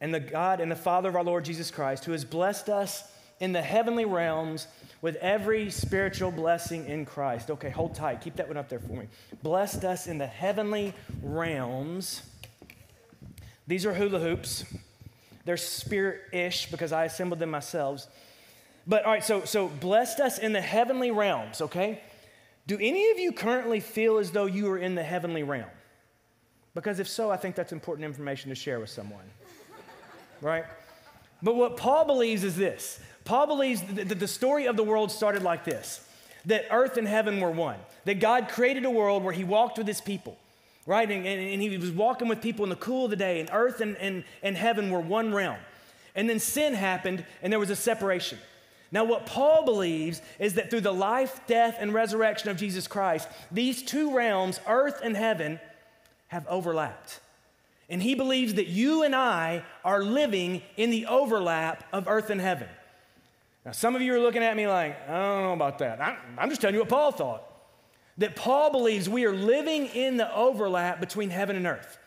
and 0.00 0.14
the 0.14 0.20
God 0.20 0.60
and 0.60 0.70
the 0.70 0.76
Father 0.76 1.08
of 1.08 1.16
our 1.16 1.24
Lord 1.24 1.44
Jesus 1.44 1.70
Christ, 1.70 2.04
who 2.04 2.12
has 2.12 2.24
blessed 2.24 2.68
us 2.68 3.10
in 3.40 3.52
the 3.52 3.62
heavenly 3.62 4.04
realms 4.04 4.66
with 5.02 5.16
every 5.16 5.70
spiritual 5.70 6.30
blessing 6.30 6.86
in 6.86 7.04
Christ. 7.04 7.50
Okay, 7.50 7.70
hold 7.70 7.94
tight. 7.94 8.20
Keep 8.20 8.36
that 8.36 8.48
one 8.48 8.56
up 8.56 8.68
there 8.68 8.78
for 8.78 8.92
me. 8.92 9.08
Blessed 9.42 9.84
us 9.84 10.06
in 10.06 10.18
the 10.18 10.26
heavenly 10.26 10.94
realms. 11.22 12.22
These 13.66 13.84
are 13.84 13.94
hula 13.94 14.18
hoops. 14.18 14.64
They're 15.44 15.56
spirit 15.56 16.22
ish 16.32 16.70
because 16.70 16.92
I 16.92 17.04
assembled 17.04 17.38
them 17.38 17.50
myself. 17.50 18.06
But 18.86 19.04
all 19.04 19.12
right, 19.12 19.24
so 19.24 19.44
so 19.44 19.68
blessed 19.68 20.20
us 20.20 20.38
in 20.38 20.52
the 20.52 20.60
heavenly 20.60 21.10
realms, 21.10 21.60
okay? 21.60 22.00
Do 22.66 22.76
any 22.80 23.10
of 23.10 23.18
you 23.18 23.32
currently 23.32 23.80
feel 23.80 24.18
as 24.18 24.32
though 24.32 24.46
you 24.46 24.68
are 24.70 24.78
in 24.78 24.94
the 24.94 25.02
heavenly 25.02 25.42
realm? 25.42 25.70
Because 26.74 27.00
if 27.00 27.08
so, 27.08 27.30
I 27.30 27.36
think 27.36 27.54
that's 27.54 27.72
important 27.72 28.04
information 28.04 28.50
to 28.50 28.54
share 28.54 28.80
with 28.80 28.90
someone. 28.90 29.24
right? 30.40 30.64
But 31.42 31.56
what 31.56 31.76
Paul 31.76 32.04
believes 32.04 32.44
is 32.44 32.56
this. 32.56 33.00
Paul 33.26 33.46
believes 33.46 33.82
that 33.82 34.18
the 34.18 34.28
story 34.28 34.66
of 34.66 34.76
the 34.76 34.84
world 34.84 35.10
started 35.10 35.42
like 35.42 35.64
this 35.64 36.00
that 36.46 36.64
earth 36.70 36.96
and 36.96 37.08
heaven 37.08 37.40
were 37.40 37.50
one, 37.50 37.78
that 38.04 38.20
God 38.20 38.48
created 38.48 38.84
a 38.84 38.90
world 38.90 39.24
where 39.24 39.32
he 39.32 39.42
walked 39.42 39.78
with 39.78 39.86
his 39.86 40.00
people, 40.00 40.38
right? 40.86 41.10
And, 41.10 41.26
and, 41.26 41.40
and 41.40 41.60
he 41.60 41.76
was 41.76 41.90
walking 41.90 42.28
with 42.28 42.40
people 42.40 42.64
in 42.64 42.70
the 42.70 42.76
cool 42.76 43.06
of 43.06 43.10
the 43.10 43.16
day, 43.16 43.40
and 43.40 43.50
earth 43.52 43.80
and, 43.80 43.96
and, 43.96 44.24
and 44.42 44.56
heaven 44.56 44.90
were 44.90 45.00
one 45.00 45.34
realm. 45.34 45.58
And 46.14 46.30
then 46.30 46.38
sin 46.38 46.72
happened, 46.72 47.24
and 47.42 47.52
there 47.52 47.58
was 47.58 47.70
a 47.70 47.76
separation. 47.76 48.38
Now, 48.92 49.02
what 49.02 49.26
Paul 49.26 49.64
believes 49.64 50.22
is 50.38 50.54
that 50.54 50.70
through 50.70 50.82
the 50.82 50.94
life, 50.94 51.40
death, 51.48 51.76
and 51.80 51.92
resurrection 51.92 52.48
of 52.48 52.56
Jesus 52.56 52.86
Christ, 52.86 53.28
these 53.50 53.82
two 53.82 54.14
realms, 54.14 54.60
earth 54.68 55.00
and 55.02 55.16
heaven, 55.16 55.58
have 56.28 56.46
overlapped. 56.46 57.20
And 57.88 58.02
he 58.02 58.14
believes 58.14 58.54
that 58.54 58.68
you 58.68 59.02
and 59.02 59.14
I 59.14 59.64
are 59.84 60.02
living 60.02 60.62
in 60.76 60.90
the 60.90 61.06
overlap 61.06 61.84
of 61.92 62.08
earth 62.08 62.30
and 62.30 62.40
heaven. 62.40 62.68
Now, 63.66 63.72
some 63.72 63.96
of 63.96 64.00
you 64.00 64.14
are 64.14 64.20
looking 64.20 64.44
at 64.44 64.56
me 64.56 64.68
like, 64.68 64.96
I 65.08 65.12
don't 65.12 65.42
know 65.42 65.52
about 65.52 65.80
that. 65.80 66.00
I'm 66.38 66.48
just 66.48 66.60
telling 66.60 66.76
you 66.76 66.80
what 66.80 66.88
Paul 66.88 67.10
thought. 67.10 67.42
That 68.18 68.36
Paul 68.36 68.70
believes 68.70 69.08
we 69.08 69.24
are 69.24 69.34
living 69.34 69.86
in 69.86 70.16
the 70.16 70.32
overlap 70.32 71.00
between 71.00 71.30
heaven 71.30 71.56
and 71.56 71.66
earth. 71.66 71.98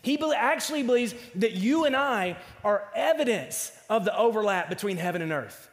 He 0.00 0.18
actually 0.34 0.82
believes 0.82 1.14
that 1.34 1.52
you 1.52 1.84
and 1.84 1.94
I 1.94 2.38
are 2.64 2.88
evidence 2.96 3.70
of 3.90 4.06
the 4.06 4.16
overlap 4.16 4.70
between 4.70 4.96
heaven 4.96 5.20
and 5.20 5.30
earth. 5.30 5.68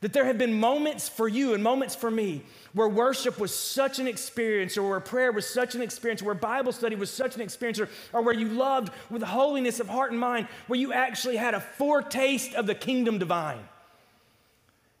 That 0.00 0.12
there 0.12 0.24
have 0.24 0.38
been 0.38 0.60
moments 0.60 1.08
for 1.08 1.26
you 1.26 1.54
and 1.54 1.62
moments 1.62 1.96
for 1.96 2.10
me 2.10 2.44
where 2.72 2.88
worship 2.88 3.40
was 3.40 3.52
such 3.52 3.98
an 3.98 4.06
experience, 4.06 4.78
or 4.78 4.88
where 4.88 5.00
prayer 5.00 5.32
was 5.32 5.44
such 5.44 5.74
an 5.74 5.82
experience, 5.82 6.22
or 6.22 6.26
where 6.26 6.34
Bible 6.36 6.70
study 6.70 6.94
was 6.94 7.10
such 7.10 7.34
an 7.34 7.40
experience, 7.40 7.80
or, 7.80 7.88
or 8.12 8.22
where 8.22 8.34
you 8.34 8.48
loved 8.48 8.92
with 9.10 9.22
holiness 9.22 9.80
of 9.80 9.88
heart 9.88 10.12
and 10.12 10.20
mind, 10.20 10.46
where 10.68 10.78
you 10.78 10.92
actually 10.92 11.36
had 11.36 11.54
a 11.54 11.60
foretaste 11.60 12.54
of 12.54 12.66
the 12.66 12.76
kingdom 12.76 13.18
divine. 13.18 13.64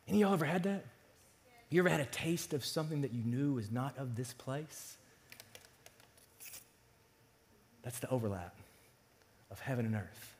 Any 0.08 0.22
of 0.22 0.28
y'all 0.28 0.34
ever 0.34 0.44
had 0.44 0.62
that? 0.64 0.84
You 1.70 1.80
ever 1.80 1.90
had 1.90 2.00
a 2.00 2.06
taste 2.06 2.54
of 2.54 2.64
something 2.64 3.02
that 3.02 3.12
you 3.12 3.22
knew 3.24 3.54
was 3.54 3.70
not 3.70 3.96
of 3.98 4.16
this 4.16 4.32
place? 4.32 4.96
That's 7.82 7.98
the 7.98 8.08
overlap 8.10 8.54
of 9.50 9.60
heaven 9.60 9.84
and 9.84 9.94
earth. 9.94 10.34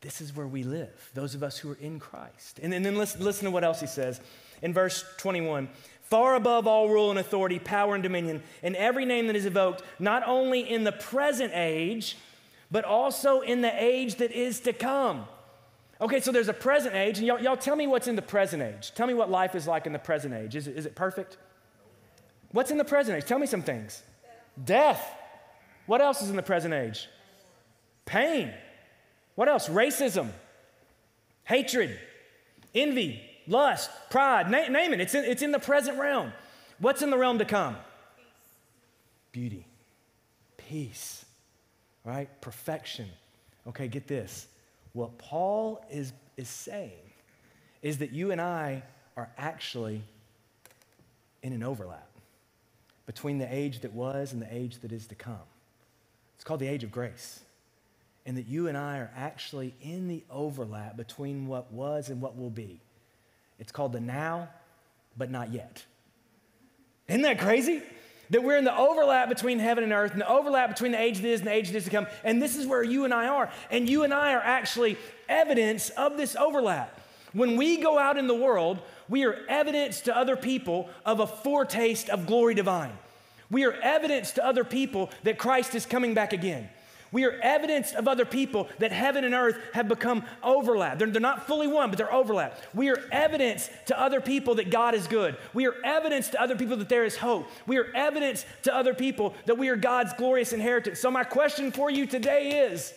This 0.00 0.20
is 0.20 0.34
where 0.34 0.46
we 0.46 0.62
live, 0.62 1.10
those 1.14 1.34
of 1.34 1.42
us 1.42 1.56
who 1.58 1.70
are 1.72 1.78
in 1.80 1.98
Christ. 1.98 2.60
And, 2.62 2.74
and 2.74 2.84
then 2.84 2.96
listen, 2.96 3.24
listen 3.24 3.44
to 3.46 3.50
what 3.50 3.64
else 3.64 3.80
he 3.80 3.86
says 3.86 4.20
in 4.62 4.72
verse 4.72 5.04
21 5.18 5.68
far 6.02 6.34
above 6.36 6.66
all 6.66 6.88
rule 6.88 7.10
and 7.10 7.18
authority, 7.18 7.58
power 7.58 7.94
and 7.94 8.02
dominion, 8.02 8.42
and 8.62 8.76
every 8.76 9.04
name 9.04 9.26
that 9.26 9.36
is 9.36 9.46
evoked, 9.46 9.82
not 9.98 10.22
only 10.26 10.60
in 10.60 10.84
the 10.84 10.92
present 10.92 11.50
age, 11.54 12.16
but 12.70 12.84
also 12.84 13.40
in 13.40 13.62
the 13.62 13.82
age 13.82 14.16
that 14.16 14.30
is 14.30 14.60
to 14.60 14.72
come. 14.72 15.24
Okay, 16.04 16.20
so 16.20 16.32
there's 16.32 16.48
a 16.48 16.52
present 16.52 16.94
age, 16.94 17.16
and 17.16 17.26
y'all, 17.26 17.40
y'all 17.40 17.56
tell 17.56 17.74
me 17.74 17.86
what's 17.86 18.08
in 18.08 18.14
the 18.14 18.20
present 18.20 18.62
age. 18.62 18.92
Tell 18.94 19.06
me 19.06 19.14
what 19.14 19.30
life 19.30 19.54
is 19.54 19.66
like 19.66 19.86
in 19.86 19.94
the 19.94 19.98
present 19.98 20.34
age. 20.34 20.54
Is 20.54 20.66
it, 20.66 20.76
is 20.76 20.84
it 20.84 20.94
perfect? 20.94 21.38
What's 22.52 22.70
in 22.70 22.76
the 22.76 22.84
present 22.84 23.16
age? 23.16 23.24
Tell 23.24 23.38
me 23.38 23.46
some 23.46 23.62
things. 23.62 24.02
Death. 24.62 25.02
What 25.86 26.02
else 26.02 26.20
is 26.20 26.28
in 26.28 26.36
the 26.36 26.42
present 26.42 26.74
age? 26.74 27.08
Pain. 28.04 28.52
What 29.34 29.48
else? 29.48 29.70
Racism, 29.70 30.28
hatred, 31.44 31.98
envy, 32.74 33.22
lust, 33.48 33.90
pride. 34.10 34.50
Na- 34.50 34.68
name 34.68 34.92
it. 34.92 35.00
It's 35.00 35.14
in, 35.14 35.24
it's 35.24 35.40
in 35.40 35.52
the 35.52 35.58
present 35.58 35.98
realm. 35.98 36.34
What's 36.80 37.00
in 37.00 37.08
the 37.08 37.16
realm 37.16 37.38
to 37.38 37.46
come? 37.46 37.76
Beauty, 39.32 39.66
peace, 40.58 41.24
right? 42.04 42.28
Perfection. 42.42 43.08
Okay, 43.66 43.88
get 43.88 44.06
this. 44.06 44.48
What 44.94 45.18
Paul 45.18 45.84
is, 45.90 46.12
is 46.36 46.48
saying 46.48 46.92
is 47.82 47.98
that 47.98 48.12
you 48.12 48.30
and 48.30 48.40
I 48.40 48.82
are 49.16 49.28
actually 49.36 50.02
in 51.42 51.52
an 51.52 51.62
overlap 51.62 52.08
between 53.06 53.38
the 53.38 53.54
age 53.54 53.80
that 53.80 53.92
was 53.92 54.32
and 54.32 54.40
the 54.40 54.52
age 54.54 54.78
that 54.80 54.92
is 54.92 55.06
to 55.08 55.14
come. 55.14 55.36
It's 56.36 56.44
called 56.44 56.60
the 56.60 56.68
age 56.68 56.84
of 56.84 56.90
grace 56.90 57.40
and 58.26 58.36
that 58.38 58.46
you 58.46 58.68
and 58.68 58.78
I 58.78 58.98
are 58.98 59.10
actually 59.16 59.74
in 59.82 60.08
the 60.08 60.22
overlap 60.30 60.96
between 60.96 61.46
what 61.46 61.70
was 61.72 62.08
and 62.08 62.20
what 62.20 62.38
will 62.38 62.50
be. 62.50 62.80
It's 63.58 63.70
called 63.70 63.92
the 63.92 64.00
now, 64.00 64.48
but 65.16 65.30
not 65.30 65.52
yet. 65.52 65.84
Isn't 67.08 67.22
that 67.22 67.38
crazy? 67.38 67.82
That 68.30 68.42
we're 68.42 68.56
in 68.56 68.64
the 68.64 68.76
overlap 68.76 69.28
between 69.28 69.58
heaven 69.58 69.84
and 69.84 69.92
earth, 69.92 70.12
and 70.12 70.20
the 70.20 70.28
overlap 70.28 70.70
between 70.70 70.92
the 70.92 71.00
age 71.00 71.18
that 71.20 71.28
is 71.28 71.40
and 71.40 71.48
the 71.48 71.52
age 71.52 71.68
that 71.68 71.76
is 71.76 71.84
to 71.84 71.90
come. 71.90 72.06
And 72.22 72.40
this 72.40 72.56
is 72.56 72.66
where 72.66 72.82
you 72.82 73.04
and 73.04 73.12
I 73.12 73.28
are. 73.28 73.50
And 73.70 73.88
you 73.88 74.02
and 74.04 74.14
I 74.14 74.32
are 74.34 74.42
actually 74.42 74.96
evidence 75.28 75.90
of 75.90 76.16
this 76.16 76.34
overlap. 76.36 77.00
When 77.32 77.56
we 77.56 77.78
go 77.78 77.98
out 77.98 78.16
in 78.16 78.26
the 78.26 78.34
world, 78.34 78.78
we 79.08 79.24
are 79.24 79.44
evidence 79.48 80.02
to 80.02 80.16
other 80.16 80.36
people 80.36 80.88
of 81.04 81.20
a 81.20 81.26
foretaste 81.26 82.08
of 82.08 82.26
glory 82.26 82.54
divine. 82.54 82.92
We 83.50 83.64
are 83.64 83.72
evidence 83.72 84.32
to 84.32 84.44
other 84.44 84.64
people 84.64 85.10
that 85.24 85.38
Christ 85.38 85.74
is 85.74 85.84
coming 85.84 86.14
back 86.14 86.32
again. 86.32 86.68
We 87.14 87.24
are 87.26 87.38
evidence 87.44 87.92
of 87.92 88.08
other 88.08 88.24
people 88.24 88.68
that 88.80 88.90
heaven 88.90 89.22
and 89.22 89.34
earth 89.34 89.56
have 89.72 89.86
become 89.86 90.24
overlap. 90.42 90.98
They're, 90.98 91.06
they're 91.06 91.20
not 91.20 91.46
fully 91.46 91.68
one, 91.68 91.88
but 91.88 91.96
they're 91.96 92.12
overlap. 92.12 92.58
We 92.74 92.88
are 92.90 93.00
evidence 93.12 93.70
to 93.86 93.98
other 93.98 94.20
people 94.20 94.56
that 94.56 94.68
God 94.68 94.96
is 94.96 95.06
good. 95.06 95.36
We 95.52 95.68
are 95.68 95.76
evidence 95.84 96.30
to 96.30 96.42
other 96.42 96.56
people 96.56 96.76
that 96.78 96.88
there 96.88 97.04
is 97.04 97.16
hope. 97.16 97.46
We 97.68 97.78
are 97.78 97.86
evidence 97.94 98.44
to 98.64 98.74
other 98.74 98.94
people 98.94 99.32
that 99.46 99.56
we 99.56 99.68
are 99.68 99.76
God's 99.76 100.12
glorious 100.14 100.52
inheritance. 100.52 100.98
So, 100.98 101.08
my 101.08 101.22
question 101.22 101.70
for 101.70 101.88
you 101.88 102.04
today 102.04 102.66
is 102.66 102.92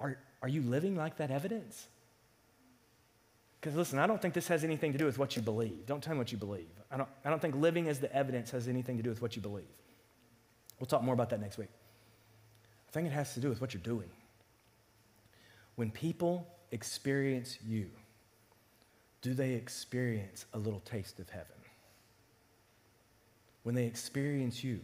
Are, 0.00 0.16
are 0.40 0.48
you 0.48 0.62
living 0.62 0.96
like 0.96 1.18
that 1.18 1.30
evidence? 1.30 1.86
Because 3.60 3.76
listen, 3.76 3.98
I 3.98 4.06
don't 4.06 4.22
think 4.22 4.32
this 4.32 4.48
has 4.48 4.64
anything 4.64 4.92
to 4.92 4.98
do 4.98 5.04
with 5.04 5.18
what 5.18 5.36
you 5.36 5.42
believe. 5.42 5.84
Don't 5.84 6.02
tell 6.02 6.14
me 6.14 6.18
what 6.18 6.32
you 6.32 6.38
believe. 6.38 6.70
I 6.90 6.96
don't, 6.96 7.10
I 7.26 7.28
don't 7.28 7.42
think 7.42 7.56
living 7.56 7.90
as 7.90 8.00
the 8.00 8.10
evidence 8.16 8.50
has 8.52 8.68
anything 8.68 8.96
to 8.96 9.02
do 9.02 9.10
with 9.10 9.20
what 9.20 9.36
you 9.36 9.42
believe. 9.42 9.66
We'll 10.82 10.88
talk 10.88 11.04
more 11.04 11.14
about 11.14 11.30
that 11.30 11.40
next 11.40 11.58
week. 11.58 11.68
I 12.88 12.90
think 12.90 13.06
it 13.06 13.12
has 13.12 13.34
to 13.34 13.40
do 13.40 13.48
with 13.48 13.60
what 13.60 13.72
you're 13.72 13.84
doing. 13.84 14.10
When 15.76 15.92
people 15.92 16.44
experience 16.72 17.56
you, 17.64 17.88
do 19.20 19.32
they 19.32 19.52
experience 19.52 20.44
a 20.54 20.58
little 20.58 20.80
taste 20.80 21.20
of 21.20 21.30
heaven? 21.30 21.54
When 23.62 23.76
they 23.76 23.84
experience 23.84 24.64
you, 24.64 24.80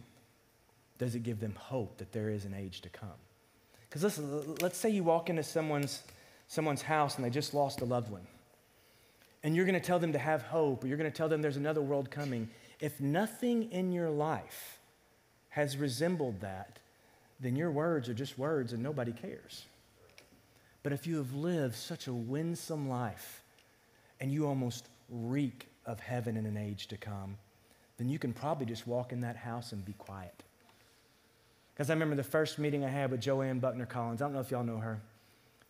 does 0.99 1.15
it 1.15 1.23
give 1.23 1.41
them 1.41 1.55
hope 1.55 1.97
that 1.97 2.13
there 2.13 2.29
is 2.29 2.45
an 2.45 2.53
age 2.53 2.79
to 2.79 2.89
come? 2.89 3.09
Because 3.89 4.01
listen, 4.01 4.55
let's 4.61 4.77
say 4.77 4.89
you 4.89 5.03
walk 5.03 5.29
into 5.29 5.43
someone's, 5.43 6.03
someone's 6.47 6.81
house 6.81 7.17
and 7.17 7.25
they 7.25 7.29
just 7.29 7.53
lost 7.53 7.81
a 7.81 7.85
loved 7.85 8.09
one. 8.09 8.25
And 9.43 9.53
you're 9.53 9.65
going 9.65 9.77
to 9.77 9.85
tell 9.85 9.99
them 9.99 10.13
to 10.13 10.19
have 10.19 10.43
hope, 10.43 10.81
or 10.81 10.87
you're 10.87 10.97
going 10.97 11.11
to 11.11 11.17
tell 11.17 11.27
them 11.27 11.41
there's 11.41 11.57
another 11.57 11.81
world 11.81 12.09
coming. 12.09 12.49
If 12.79 13.01
nothing 13.01 13.69
in 13.73 13.91
your 13.91 14.09
life 14.09 14.78
has 15.49 15.77
resembled 15.77 16.41
that, 16.41 16.79
then 17.39 17.55
your 17.55 17.71
words 17.71 18.09
are 18.09 18.13
just 18.13 18.37
words 18.37 18.73
and 18.73 18.83
nobody 18.83 19.11
cares. 19.11 19.65
But 20.83 20.93
if 20.93 21.07
you 21.07 21.17
have 21.17 21.33
lived 21.33 21.75
such 21.75 22.07
a 22.07 22.13
winsome 22.13 22.89
life 22.89 23.43
and 24.19 24.31
you 24.31 24.47
almost 24.47 24.87
reek 25.09 25.67
of 25.85 25.99
heaven 25.99 26.37
in 26.37 26.45
an 26.45 26.57
age 26.57 26.87
to 26.87 26.97
come, 26.97 27.37
then 27.97 28.09
you 28.09 28.19
can 28.19 28.33
probably 28.33 28.65
just 28.65 28.87
walk 28.87 29.11
in 29.11 29.21
that 29.21 29.35
house 29.35 29.71
and 29.71 29.83
be 29.83 29.93
quiet. 29.93 30.43
Because 31.73 31.89
I 31.89 31.93
remember 31.93 32.15
the 32.15 32.23
first 32.23 32.59
meeting 32.59 32.83
I 32.83 32.89
had 32.89 33.11
with 33.11 33.21
Joanne 33.21 33.59
Buckner 33.59 33.85
Collins. 33.85 34.21
I 34.21 34.25
don't 34.25 34.33
know 34.33 34.39
if 34.39 34.51
y'all 34.51 34.63
know 34.63 34.77
her. 34.77 35.01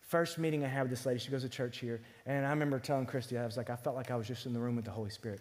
First 0.02 0.38
meeting 0.38 0.64
I 0.64 0.68
had 0.68 0.82
with 0.82 0.90
this 0.90 1.06
lady, 1.06 1.20
she 1.20 1.30
goes 1.30 1.42
to 1.42 1.48
church 1.48 1.78
here. 1.78 2.00
And 2.26 2.44
I 2.44 2.50
remember 2.50 2.80
telling 2.80 3.06
Christy, 3.06 3.38
I 3.38 3.46
was 3.46 3.56
like, 3.56 3.70
I 3.70 3.76
felt 3.76 3.94
like 3.94 4.10
I 4.10 4.16
was 4.16 4.26
just 4.26 4.44
in 4.44 4.52
the 4.52 4.58
room 4.58 4.74
with 4.76 4.84
the 4.84 4.90
Holy 4.90 5.10
Spirit. 5.10 5.40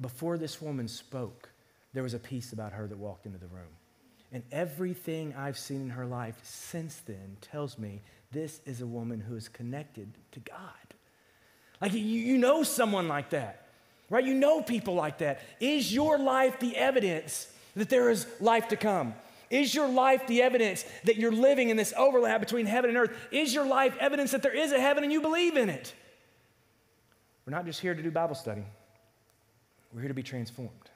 Before 0.00 0.36
this 0.36 0.60
woman 0.60 0.86
spoke, 0.86 1.48
there 1.96 2.02
was 2.02 2.12
a 2.12 2.18
peace 2.18 2.52
about 2.52 2.72
her 2.72 2.86
that 2.86 2.98
walked 2.98 3.24
into 3.24 3.38
the 3.38 3.46
room. 3.46 3.72
And 4.30 4.42
everything 4.52 5.34
I've 5.34 5.56
seen 5.56 5.80
in 5.80 5.88
her 5.88 6.04
life 6.04 6.38
since 6.42 6.96
then 7.06 7.38
tells 7.40 7.78
me 7.78 8.02
this 8.32 8.60
is 8.66 8.82
a 8.82 8.86
woman 8.86 9.18
who 9.18 9.34
is 9.34 9.48
connected 9.48 10.12
to 10.32 10.40
God. 10.40 10.58
Like 11.80 11.94
you, 11.94 12.00
you 12.00 12.36
know 12.36 12.62
someone 12.62 13.08
like 13.08 13.30
that, 13.30 13.68
right? 14.10 14.22
You 14.22 14.34
know 14.34 14.60
people 14.60 14.94
like 14.94 15.18
that. 15.18 15.40
Is 15.58 15.90
your 15.90 16.18
life 16.18 16.60
the 16.60 16.76
evidence 16.76 17.50
that 17.76 17.88
there 17.88 18.10
is 18.10 18.26
life 18.40 18.68
to 18.68 18.76
come? 18.76 19.14
Is 19.48 19.74
your 19.74 19.88
life 19.88 20.26
the 20.26 20.42
evidence 20.42 20.84
that 21.04 21.16
you're 21.16 21.32
living 21.32 21.70
in 21.70 21.78
this 21.78 21.94
overlap 21.96 22.40
between 22.40 22.66
heaven 22.66 22.90
and 22.90 22.98
earth? 22.98 23.16
Is 23.30 23.54
your 23.54 23.64
life 23.64 23.96
evidence 23.98 24.32
that 24.32 24.42
there 24.42 24.54
is 24.54 24.70
a 24.70 24.78
heaven 24.78 25.02
and 25.02 25.10
you 25.10 25.22
believe 25.22 25.56
in 25.56 25.70
it? 25.70 25.94
We're 27.46 27.54
not 27.54 27.64
just 27.64 27.80
here 27.80 27.94
to 27.94 28.02
do 28.02 28.10
Bible 28.10 28.34
study, 28.34 28.64
we're 29.94 30.00
here 30.00 30.08
to 30.08 30.14
be 30.14 30.22
transformed. 30.22 30.90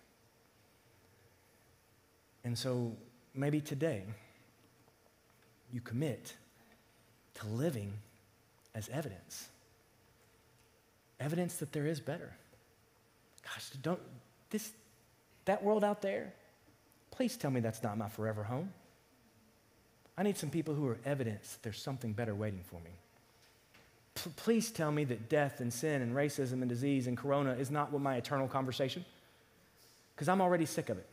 And 2.50 2.58
so 2.58 2.96
maybe 3.32 3.60
today 3.60 4.02
you 5.72 5.80
commit 5.80 6.34
to 7.34 7.46
living 7.46 7.92
as 8.74 8.88
evidence. 8.88 9.50
Evidence 11.20 11.54
that 11.58 11.70
there 11.70 11.86
is 11.86 12.00
better. 12.00 12.32
Gosh, 13.44 13.70
don't 13.82 14.00
this 14.50 14.72
that 15.44 15.62
world 15.62 15.84
out 15.84 16.02
there, 16.02 16.32
please 17.12 17.36
tell 17.36 17.52
me 17.52 17.60
that's 17.60 17.84
not 17.84 17.96
my 17.96 18.08
forever 18.08 18.42
home. 18.42 18.72
I 20.18 20.24
need 20.24 20.36
some 20.36 20.50
people 20.50 20.74
who 20.74 20.88
are 20.88 20.98
evidence 21.04 21.52
that 21.52 21.62
there's 21.62 21.80
something 21.80 22.12
better 22.12 22.34
waiting 22.34 22.62
for 22.64 22.80
me. 22.80 22.90
P- 24.16 24.30
please 24.34 24.72
tell 24.72 24.90
me 24.90 25.04
that 25.04 25.28
death 25.28 25.60
and 25.60 25.72
sin 25.72 26.02
and 26.02 26.16
racism 26.16 26.62
and 26.62 26.68
disease 26.68 27.06
and 27.06 27.16
corona 27.16 27.52
is 27.52 27.70
not 27.70 27.92
what 27.92 28.02
my 28.02 28.16
eternal 28.16 28.48
conversation. 28.48 29.04
Because 30.16 30.28
I'm 30.28 30.40
already 30.40 30.66
sick 30.66 30.88
of 30.88 30.98
it. 30.98 31.06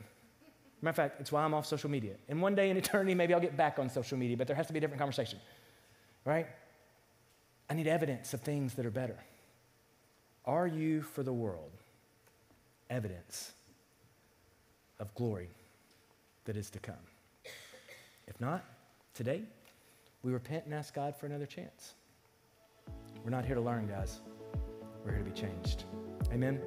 Matter 0.81 0.89
of 0.89 0.95
fact, 0.95 1.21
it's 1.21 1.31
why 1.31 1.43
I'm 1.43 1.53
off 1.53 1.65
social 1.65 1.89
media. 1.89 2.13
And 2.29 2.41
one 2.41 2.55
day 2.55 2.69
in 2.69 2.77
eternity, 2.83 3.15
maybe 3.15 3.33
I'll 3.33 3.39
get 3.39 3.57
back 3.57 3.79
on 3.79 3.89
social 3.89 4.17
media, 4.17 4.37
but 4.37 4.47
there 4.47 4.55
has 4.55 4.67
to 4.67 4.73
be 4.73 4.77
a 4.77 4.81
different 4.81 4.99
conversation, 4.99 5.39
right? 6.25 6.47
I 7.69 7.73
need 7.73 7.87
evidence 7.87 8.33
of 8.33 8.41
things 8.41 8.75
that 8.75 8.85
are 8.85 8.91
better. 8.91 9.17
Are 10.45 10.67
you 10.67 11.01
for 11.01 11.23
the 11.23 11.33
world 11.33 11.71
evidence 12.89 13.51
of 14.99 15.13
glory 15.15 15.49
that 16.45 16.55
is 16.55 16.69
to 16.69 16.79
come? 16.79 16.95
If 18.27 18.39
not, 18.39 18.63
today, 19.13 19.41
we 20.23 20.31
repent 20.31 20.65
and 20.65 20.73
ask 20.73 20.93
God 20.93 21.15
for 21.15 21.25
another 21.25 21.45
chance. 21.45 21.93
We're 23.23 23.31
not 23.31 23.45
here 23.45 23.55
to 23.55 23.61
learn, 23.61 23.87
guys. 23.87 24.21
We're 25.03 25.11
here 25.11 25.23
to 25.23 25.29
be 25.29 25.37
changed. 25.37 25.83
Amen. 26.31 26.61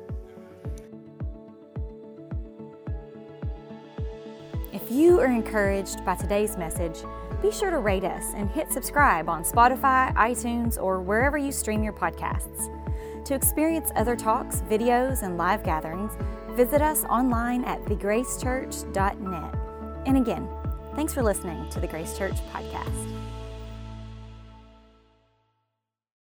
If 4.90 4.96
you 4.96 5.20
are 5.20 5.26
encouraged 5.26 6.05
by 6.05 6.16
today's 6.16 6.57
message, 6.57 7.05
be 7.40 7.53
sure 7.53 7.70
to 7.70 7.79
rate 7.79 8.03
us 8.03 8.35
and 8.35 8.50
hit 8.50 8.72
subscribe 8.72 9.29
on 9.29 9.44
Spotify, 9.44 10.12
iTunes, 10.16 10.83
or 10.83 11.00
wherever 11.00 11.38
you 11.38 11.53
stream 11.53 11.85
your 11.85 11.92
podcasts. 11.92 12.74
To 13.24 13.35
experience 13.37 13.92
other 13.94 14.16
talks, 14.16 14.62
videos, 14.62 15.22
and 15.22 15.38
live 15.38 15.62
gatherings, 15.62 16.11
visit 16.57 16.83
us 16.83 17.05
online 17.05 17.64
at 17.66 17.85
thegracechurch.net. 17.85 19.55
And 20.07 20.16
again, 20.16 20.48
thanks 20.96 21.14
for 21.14 21.22
listening 21.22 21.68
to 21.68 21.79
the 21.79 21.87
Grace 21.87 22.18
Church 22.18 22.35
podcast. 22.53 23.19